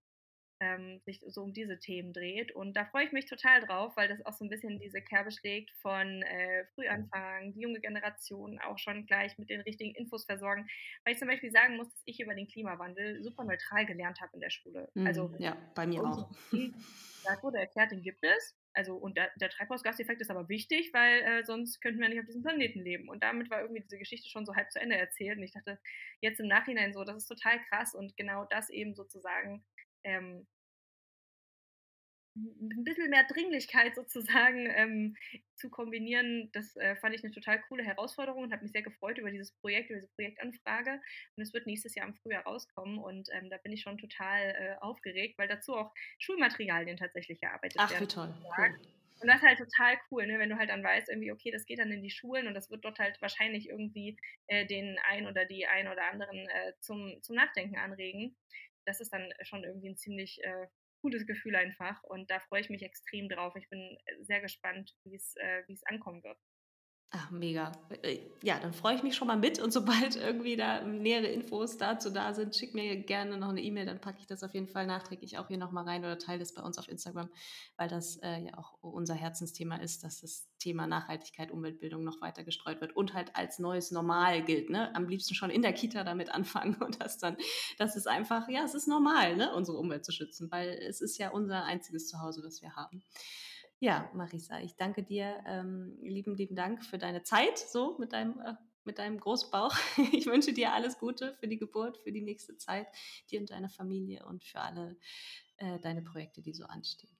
[0.62, 2.55] ähm, sich so um diese Themen dreht.
[2.55, 5.33] Und da freue ich mich total drauf, weil das auch so ein bisschen diese Kerbe
[5.33, 10.68] schlägt von äh, Frühanfang, die junge Generation auch schon gleich mit den richtigen Infos versorgen.
[11.05, 14.33] Weil ich zum Beispiel sagen muss, dass ich über den Klimawandel super neutral gelernt habe
[14.35, 14.91] in der Schule.
[14.95, 16.31] Mhm, also ja, bei mir auch.
[16.51, 21.21] Da wurde erklärt, den gibt es also und der, der Treibhausgaseffekt ist aber wichtig, weil
[21.23, 23.09] äh, sonst könnten wir nicht auf diesem Planeten leben.
[23.09, 25.39] Und damit war irgendwie diese Geschichte schon so halb zu Ende erzählt.
[25.39, 25.79] Und ich dachte
[26.21, 29.64] jetzt im Nachhinein so, das ist total krass und genau das eben sozusagen
[30.05, 30.47] ähm,
[32.37, 35.16] ein bisschen mehr Dringlichkeit sozusagen ähm,
[35.57, 39.18] zu kombinieren, das äh, fand ich eine total coole Herausforderung und habe mich sehr gefreut
[39.18, 41.01] über dieses Projekt, über diese Projektanfrage.
[41.37, 44.55] Und es wird nächstes Jahr im Frühjahr rauskommen und ähm, da bin ich schon total
[44.57, 48.07] äh, aufgeregt, weil dazu auch Schulmaterialien tatsächlich erarbeitet Ach, werden.
[48.09, 48.35] Ach, wie toll.
[48.57, 49.01] Cool.
[49.20, 50.39] Und das ist halt total cool, ne?
[50.39, 52.70] wenn du halt dann weißt, irgendwie, okay, das geht dann in die Schulen und das
[52.70, 54.16] wird dort halt wahrscheinlich irgendwie
[54.47, 58.35] äh, den einen oder die ein oder anderen äh, zum, zum Nachdenken anregen.
[58.87, 60.66] Das ist dann schon irgendwie ein ziemlich äh,
[61.01, 63.55] cooles Gefühl einfach und da freue ich mich extrem drauf.
[63.57, 66.39] Ich bin sehr gespannt, wie es äh, ankommen wird.
[67.13, 67.73] Ach, mega.
[68.03, 71.77] Äh, ja, dann freue ich mich schon mal mit und sobald irgendwie da nähere Infos
[71.77, 74.69] dazu da sind, schick mir gerne noch eine E-Mail, dann packe ich das auf jeden
[74.69, 77.29] Fall nachträglich auch hier nochmal rein oder teile das bei uns auf Instagram,
[77.77, 82.45] weil das äh, ja auch unser Herzensthema ist, dass das Thema Nachhaltigkeit, Umweltbildung noch weiter
[82.45, 84.71] gestreut wird und halt als neues Normal gilt.
[84.71, 84.95] Ne?
[84.95, 87.37] Am liebsten schon in der Kita damit anfangen und das dann,
[87.77, 89.53] das ist einfach, ja, es ist normal, ne?
[89.53, 93.03] unsere Umwelt zu schützen, weil es ist ja unser einziges Zuhause, das wir haben.
[93.83, 98.39] Ja, Marisa, ich danke dir, ähm, lieben, lieben Dank für deine Zeit, so mit deinem,
[98.41, 98.55] äh,
[98.85, 99.74] mit deinem Großbauch.
[100.12, 102.87] Ich wünsche dir alles Gute für die Geburt, für die nächste Zeit,
[103.31, 104.99] dir und deiner Familie und für alle
[105.57, 107.16] äh, deine Projekte, die so anstehen.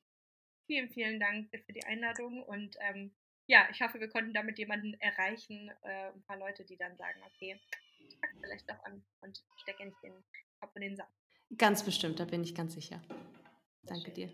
[0.67, 3.11] Vielen, vielen Dank für die Einladung und ähm,
[3.47, 7.21] ja, ich hoffe, wir konnten damit jemanden erreichen, äh, ein paar Leute, die dann sagen,
[7.27, 7.59] okay,
[8.07, 10.13] ich packe vielleicht doch an und stecke nicht den
[10.61, 11.09] Kopf in den Sand.
[11.57, 13.03] Ganz bestimmt, da bin ich ganz sicher.
[13.83, 14.31] Danke dir.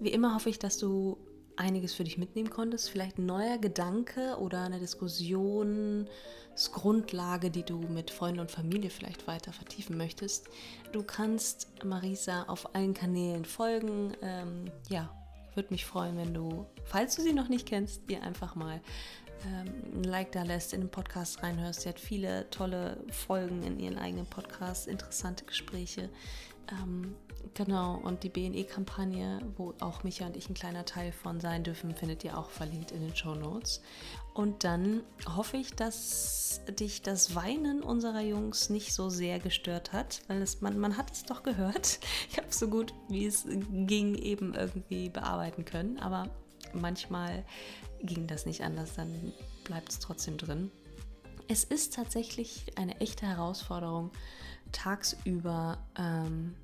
[0.00, 1.18] Wie immer hoffe ich, dass du
[1.56, 2.88] einiges für dich mitnehmen konntest.
[2.90, 9.52] Vielleicht ein neuer Gedanke oder eine Diskussionsgrundlage, die du mit Freunden und Familie vielleicht weiter
[9.52, 10.48] vertiefen möchtest.
[10.92, 14.14] Du kannst Marisa auf allen Kanälen folgen.
[14.22, 15.14] Ähm, ja,
[15.54, 18.80] würde mich freuen, wenn du, falls du sie noch nicht kennst, ihr einfach mal
[19.46, 21.82] ähm, ein Like da lässt, in den Podcast reinhörst.
[21.82, 26.08] Sie hat viele tolle Folgen in ihren eigenen Podcasts, interessante Gespräche.
[26.70, 27.14] Ähm,
[27.54, 31.94] genau, und die BNE-Kampagne, wo auch Micha und ich ein kleiner Teil von sein dürfen,
[31.94, 33.80] findet ihr auch verlinkt in den Show Notes.
[34.34, 35.02] Und dann
[35.36, 40.60] hoffe ich, dass dich das Weinen unserer Jungs nicht so sehr gestört hat, weil es,
[40.60, 41.98] man, man hat es doch gehört.
[42.30, 46.30] Ich habe es so gut wie es ging eben irgendwie bearbeiten können, aber
[46.72, 47.44] manchmal
[48.02, 49.32] ging das nicht anders, dann
[49.64, 50.70] bleibt es trotzdem drin.
[51.48, 54.12] Es ist tatsächlich eine echte Herausforderung,
[54.72, 56.54] tagsüber ähm,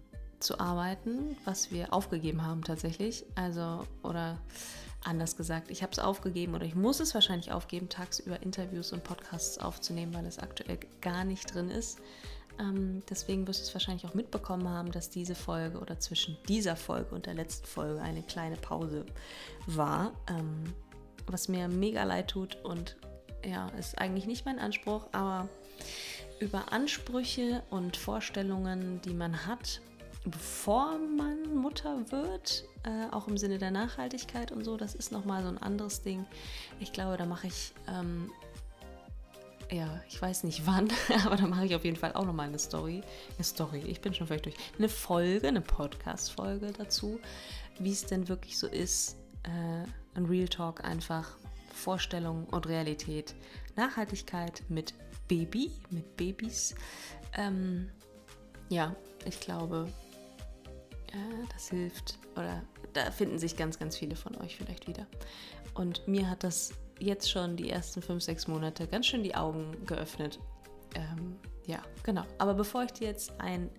[0.47, 3.25] zu arbeiten, was wir aufgegeben haben tatsächlich.
[3.35, 4.39] Also, oder
[5.05, 9.05] anders gesagt, ich habe es aufgegeben oder ich muss es wahrscheinlich aufgeben, tagsüber Interviews und
[9.05, 11.99] Podcasts aufzunehmen, weil es aktuell gar nicht drin ist.
[12.59, 16.77] Ähm, deswegen wirst du es wahrscheinlich auch mitbekommen haben, dass diese Folge oder zwischen dieser
[16.77, 19.05] Folge und der letzten Folge eine kleine Pause
[19.67, 20.73] war, ähm,
[21.27, 22.97] was mir mega leid tut und
[23.45, 25.49] ja, ist eigentlich nicht mein Anspruch, aber
[26.41, 29.81] über Ansprüche und Vorstellungen, die man hat,
[30.27, 35.43] bevor man Mutter wird, äh, auch im Sinne der Nachhaltigkeit und so, das ist nochmal
[35.43, 36.27] so ein anderes Ding.
[36.81, 38.31] Ich glaube, da mache ich, ähm,
[39.71, 40.89] ja, ich weiß nicht wann,
[41.25, 43.03] aber da mache ich auf jeden Fall auch nochmal eine Story.
[43.37, 44.57] Eine Story, ich bin schon vielleicht durch.
[44.79, 47.21] Eine Folge, eine Podcast-Folge dazu,
[47.79, 51.37] wie es denn wirklich so ist, äh, ein Real Talk einfach
[51.73, 53.35] Vorstellung und Realität.
[53.77, 54.95] Nachhaltigkeit mit
[55.29, 56.75] Baby, mit Babys.
[57.37, 57.91] Ähm,
[58.71, 59.89] ja, ich glaube,
[61.53, 62.63] das hilft oder
[62.93, 65.07] da finden sich ganz, ganz viele von euch vielleicht wieder.
[65.75, 69.85] Und mir hat das jetzt schon die ersten fünf, sechs Monate ganz schön die Augen
[69.87, 70.39] geöffnet.
[70.95, 71.37] Ähm,
[71.67, 72.25] ja, genau.
[72.39, 73.71] Aber bevor ich dir jetzt ein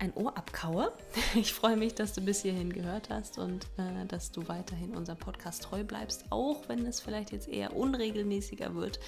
[0.00, 0.92] ein Ohr abkaue.
[1.34, 5.18] Ich freue mich, dass du bis hierhin gehört hast und äh, dass du weiterhin unserem
[5.18, 8.98] Podcast treu bleibst, auch wenn es vielleicht jetzt eher unregelmäßiger wird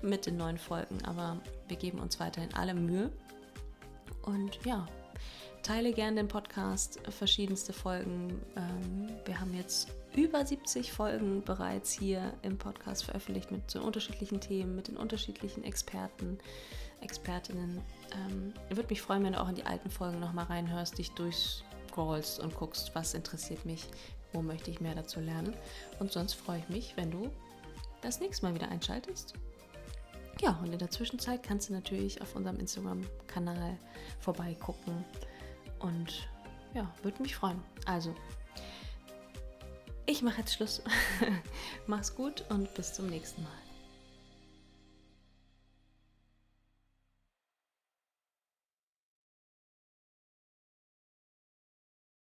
[0.00, 1.04] mit den neuen Folgen.
[1.04, 3.10] Aber wir geben uns weiterhin alle Mühe.
[4.22, 4.86] Und ja,
[5.66, 8.40] teile gerne den Podcast, verschiedenste Folgen.
[8.56, 14.40] Ähm, wir haben jetzt über 70 Folgen bereits hier im Podcast veröffentlicht mit so unterschiedlichen
[14.40, 16.38] Themen, mit den unterschiedlichen Experten.
[17.00, 17.82] Expertinnen.
[18.12, 22.38] Ähm, Würde mich freuen, wenn du auch in die alten Folgen nochmal reinhörst, dich durchscrollst
[22.38, 23.88] und guckst, was interessiert mich,
[24.32, 25.52] wo möchte ich mehr dazu lernen.
[25.98, 27.28] Und sonst freue ich mich, wenn du
[28.02, 29.34] das nächste Mal wieder einschaltest.
[30.40, 33.76] Ja, und in der Zwischenzeit kannst du natürlich auf unserem Instagram-Kanal
[34.20, 35.04] vorbeigucken.
[35.78, 36.28] Und
[36.74, 37.62] ja, würde mich freuen.
[37.86, 38.14] Also,
[40.06, 40.82] ich mache jetzt Schluss.
[41.86, 43.65] Mach's gut und bis zum nächsten Mal.